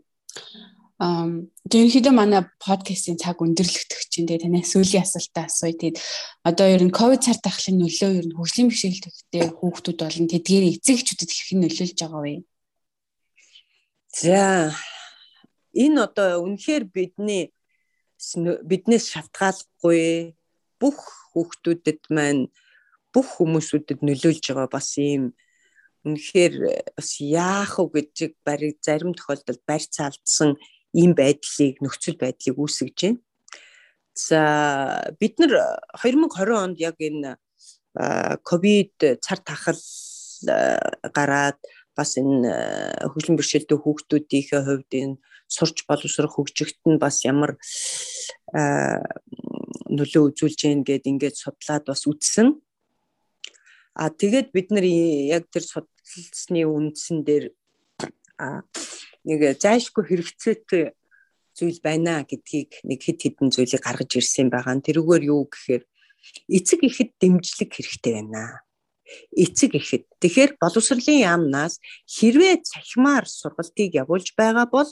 [1.04, 5.76] ерөнхийдөө манай подкастын цаг өндөрлөгдөх чинь тэгээ танаас сүүлийн асуултаа асууя.
[5.76, 5.98] Тэгээд
[6.48, 11.32] одоо ер нь ковид цар тахлын нөлөө ер нь хөгжлийн бэрхшээлтэй хүүхдүүд болон тэдгээр эцэгчүүдэд
[11.34, 12.36] хэрхэн нөлөөлж байгаа вэ?
[14.14, 14.72] За
[15.74, 17.52] энэ одоо үнэхээр бидний
[18.70, 20.38] биднээс шалтгааллахгүй
[20.80, 21.00] бүх
[21.34, 22.48] хүүхдүүдэд маань
[23.12, 25.34] бүх хүмүүсүүдэд нөлөөлж байгаа бас ийм
[26.06, 26.54] үнэхээр
[26.96, 30.56] бас яах вэ гэж бариг зарим тохиолдолд барьц алдсан
[30.94, 33.20] ийм байдлыг нөхцөл байдлыг үүсгэж байна.
[34.14, 34.42] За
[35.20, 37.38] бид нар 2020 онд яг энэ
[38.46, 39.82] ковид цар тахал
[41.14, 41.58] гараад
[41.98, 42.50] бас энэ
[43.10, 45.18] хөгжлийн бэрхшээлтэй хүүхдүүдийнхээ хувьд энэ
[45.50, 47.58] сурч боловсрох хөгжигт нь бас ямар
[49.98, 52.58] нөлөө үзүүлж гэн гэд ингээд судлаад бас үтсэн.
[53.94, 57.54] А тэгээд бид нар яг тэр судалсны үндсэн дээр
[59.28, 60.84] нэг зайшгүй хэрэгцээтэй
[61.58, 64.80] зүйл байна гэдгийг нэг хэд хэдэн зүйлийг гаргаж ирсэн байгаа.
[64.82, 65.84] Тэрүүгээр юу гэхээр
[66.50, 68.64] эцэг ихэд дэмжлэг хэрэгтэй байна
[69.34, 70.06] эцэг ихэд.
[70.22, 74.90] Тэгэхээр боловсролын яамнаас хэрвээ цахимаар сургалтыг явуулж байгаа бол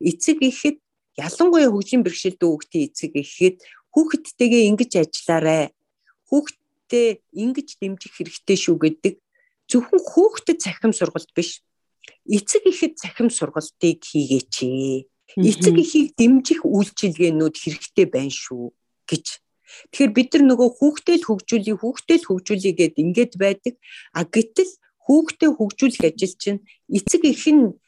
[0.00, 0.78] эцэг ихэд
[1.18, 3.56] ялангуяа хөгжлийн бэрхшээлтэй хүүхдийн эцэг ихэд
[3.92, 5.74] хүүхдтэйгээ ингэж ажиллаарай.
[6.30, 9.14] Хүүхдтэй ингэж дэмжих хэрэгтэй шүү гэдэг
[9.70, 11.62] зөвхөн хүүхдэд цахим сургалт биш.
[12.26, 14.54] Эцэг ихэд цахим сургалтыг хийгээч.
[15.38, 18.74] Эцэг ихийг дэмжих үйлчилгээнүүд хэрэгтэй байна шүү
[19.06, 19.26] гэж
[19.94, 23.74] Тэгэхээр бид нар нөгөө хүүхдэд хөгжүүлэх, хүүхдэд хөгжүүлэх гэд ингээд байдаг.
[24.10, 24.72] А гэтэл
[25.06, 27.78] хүүхдэд хөгжүүлэх ажил чинь эцэг эх нь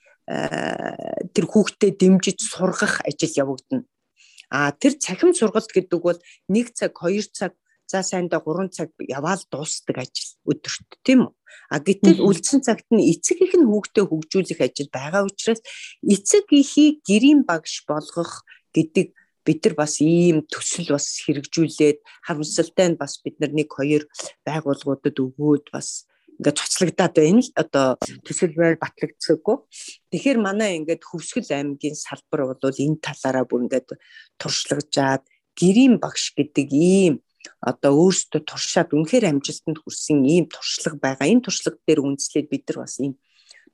[1.34, 3.84] тэр хүүхдэд дэмжиж сургах ажил явагдана.
[4.52, 7.52] А тэр цахим сургалт гэдэг бол 1 цаг, 2 цаг,
[7.92, 11.32] за сайндаа 3 цаг яваал дуусдаг ажил өдөрт тийм үү?
[11.72, 15.60] А гэтэл үлдсэн цагт нь эцэг их нь хүүхдэд хөгжүүлэх ажил байгаа учраас
[16.00, 19.12] эцэг эхийг гэрийн багш болгох гэдэг
[19.44, 24.02] бид нар бас ийм төсөл бас хэрэгжүүлээд харамсалтай нь бас бид нар нэг хоёр
[24.46, 26.06] байгууллагуудад өгөөд бас
[26.38, 27.88] ингээд цоцлогдоод байна л одоо
[28.26, 29.56] төсөл байр батлагдсаггүй.
[30.10, 33.88] Тэгэхээр манай ингээд Хөвсгөл аймгийн салбар бол энэ талаараа бүр ингээд
[34.40, 35.22] туршлагажаад
[35.58, 37.14] гэрийн багш гэдэг ийм
[37.60, 41.26] одоо өөрсдөө туршаад үнэхээр амжилтанд хүрсэн ийм туршлага байгаа.
[41.30, 43.14] Энэ туршлага дээр үндэслээд бид нар бас ийм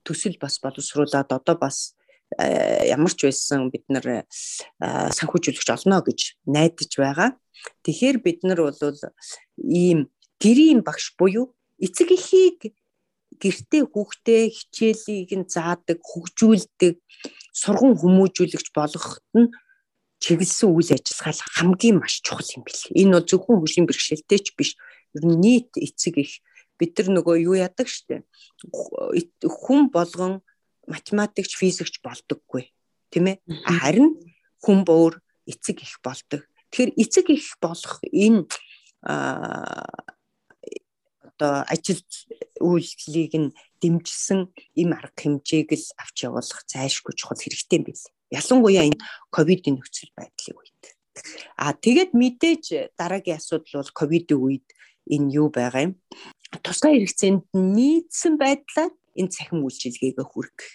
[0.05, 1.99] төсөл бас боловсруулад одоо бас
[2.37, 4.23] Э, ямар ч байсан бид нар э,
[5.17, 7.33] санхүүжүүлэгч олно гэж найдаж байгаа.
[7.85, 8.77] Тэгэхээр бид нар бол
[9.57, 12.77] ийм гэрийн багш буюу эцэг эхийг
[13.41, 17.01] гэртээ хүүхдээ хичээлийг нь заадаг, хөгжүүлдэг,
[17.57, 19.49] сурган хүмүүжүүлэгч болгоход нь
[20.19, 22.83] чиглэсэн үйл ажиллагаа хамгийн маш чухал юм бэл.
[22.95, 24.71] Энэ бол зөвхөн хөгжлийн бэрхшээлтэй ч биш.
[25.15, 26.43] Ер нь нийт эцэг их
[26.79, 28.27] бид нар нөгөө юу яадаг штэ.
[29.43, 30.43] Хүн болгон
[30.87, 32.71] математикч, физикч болдоггүй.
[33.11, 33.37] Тийм ээ.
[33.67, 34.19] Харин
[34.63, 36.47] хүн буур эцэг их болдог.
[36.71, 38.47] Тэгэхээр эцэг их болох энэ
[41.39, 42.03] одоо ажил
[42.59, 48.11] үйлчлэлийг нь дэмжсэн им арга хэмжээг л авч явуулах зайлшгүй чухал хэрэгтэй юм биш.
[48.31, 49.01] Ялангуяа энэ
[49.33, 50.83] ковидын нөхцөл байдлын үед.
[51.57, 54.67] А тэгээд мэдээж дараагийн асуудал бол ковидын үед
[55.09, 55.95] энэ юу байгаа юм?
[56.63, 60.71] Тусгай хэрэгцээнд нийцсэн байдлаар энэ цахим үйлчилгээгээ хүргэх.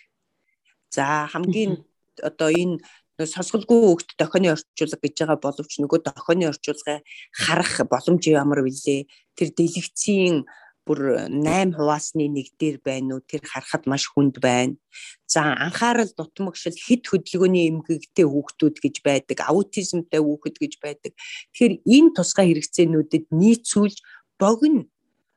[0.92, 1.86] За хамгийн
[2.22, 2.82] одоо энэ
[3.22, 9.06] сонсголгүй хөвгт дохионы орчуулга гэж байгаа боловч нөгөө дохионы орчуулгыг харах боломж ямар вүлээ
[9.38, 10.46] тэр дэлгэцийн
[10.86, 14.76] бүр 8 хуваасны нэг дээр байна уу тэр харахад маш хүнд байна.
[15.28, 21.14] За анхаарал дутмагшил хид хөдөлгөөний эмгэгтэй хүүхдүүд гэж байдаг, аутизмтай хүүхэд гэж байдаг.
[21.56, 23.98] Тэгэхээр энэ тусгай хэрэгцээнүүдэд нийцүүлж
[24.36, 24.86] богино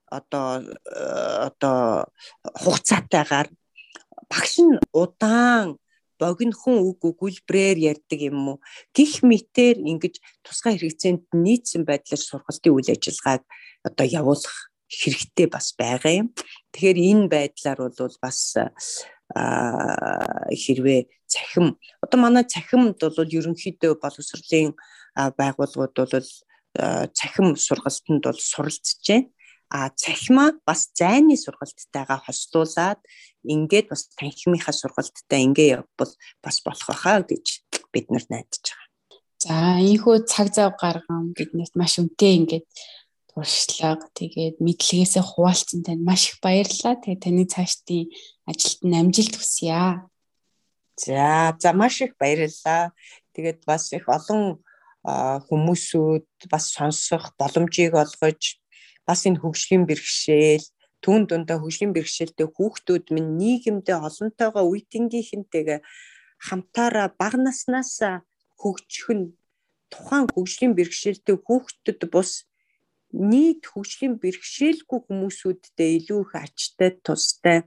[0.07, 2.11] одоо э, одоо
[2.43, 3.49] хугацаатайгаар
[4.31, 5.79] багш нь удаан
[6.19, 8.59] богинохон үг өгүүлбрээр ярьдаг юм уу
[8.97, 10.15] гих мэтэр ингэж
[10.47, 13.43] тусгай хэрэгцээнд нийцсэн байдлаар сургалтын үйл ажиллагааг
[13.85, 14.57] одоо явуулах
[14.89, 16.29] хэрэгтэй бас байгаа юм.
[16.73, 18.55] Тэгэхээр энэ байдлаар бол бас
[19.35, 24.75] хэрвээ цахим одоо манай цахимд бол ерөнхийдөө боловсролын
[25.15, 26.29] байгууллагууд бол
[27.19, 29.31] цахим сургалтанд бол суралцж байна
[29.69, 33.01] а цахимаа бас зайны сургалтайгаа хослуулад
[33.43, 36.13] ингээд бас танхимынхаа сургалттай ингээ явбал
[36.45, 37.47] бас болох байхаа гэж
[37.93, 38.87] бид нар найдаж байгаа.
[39.43, 42.67] За ийхүү цаг зав гарган биднээс маш үнэтэй ингээд
[43.37, 46.97] туршлага тэгээд мэдлэгээсээ хуваалцсан танд маш их баярлалаа.
[46.97, 48.09] Тэгээд таны цаашдын
[48.49, 50.09] ажилд нь амжилт хүсье.
[50.97, 52.97] За за маш их баярлалаа.
[53.37, 54.65] Тэгээд бас их олон
[55.05, 58.57] хүмүүсүүд бас сонсох боломжийг олгож
[59.05, 60.65] бас энэ хөгжлийн бэрхшээл
[61.05, 65.81] түүн дундаа хөгжлийн бэрхшээлтэй хүүхдүүд минь нийгэмдээ олонтойгоо үеийнхэнтэйгээ
[66.41, 68.01] хамтаараа бага наснаас
[68.59, 69.37] хөгжих нь
[69.93, 72.49] тухайн хөгжлийн бэрхшээлтэй хүүхдэд бус
[73.13, 77.59] нийт хөгжлийн бэрхшээлгүй хүмүүсүүдтэй илүү их ачтай тустай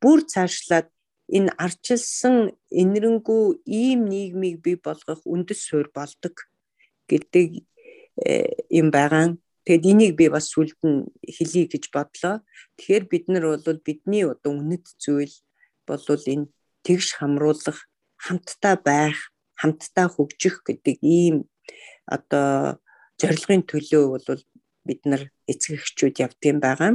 [0.00, 0.88] бүр цаашлаад
[1.36, 6.34] энэ арчилсан энэрэнгүү ийм нийгмийг бий болгох үндэс суурь болдог
[7.10, 7.66] гэдэг
[8.22, 9.36] э, юм байгаа.
[9.66, 12.46] Тэгэд энийг би бас сүлд нь хэлье гэж бодлоо.
[12.78, 15.34] Тэгэхээр бид нар бол бидний одоо үнэт зүйл
[15.86, 16.46] бол энэ
[16.86, 21.50] тэгш хамруулах, хамтдаа байх, хамтдаа хөгжих гэдэг ийм
[22.06, 22.78] одоо
[23.18, 24.42] зорилгын төлөө бол
[24.86, 26.92] бид нар эцэг эхчүүд явдсан байгаа.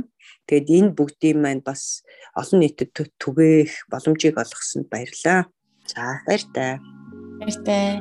[0.48, 2.04] Тэгэд энэ бүгдийн маань бас
[2.36, 5.52] олон нийтэд түгээх боломжийг олгосонд баярлалаа.
[5.92, 6.80] За баяртай.
[7.40, 8.00] Баяртай.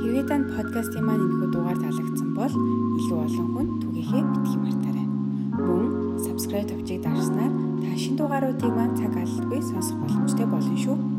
[0.00, 2.54] Хэрвээ танд подкастын маань энэхүү дугаар таалагдсан бол
[2.98, 5.06] илүү олон хүнд түгээхээ битгий мартаарай.
[5.58, 5.86] Мөн
[6.24, 7.52] subscribe товчийг дарснаар
[7.82, 11.11] та шинэ дугааруудыг маань цаг алдалгүй сонсох боломжтой болно шүү.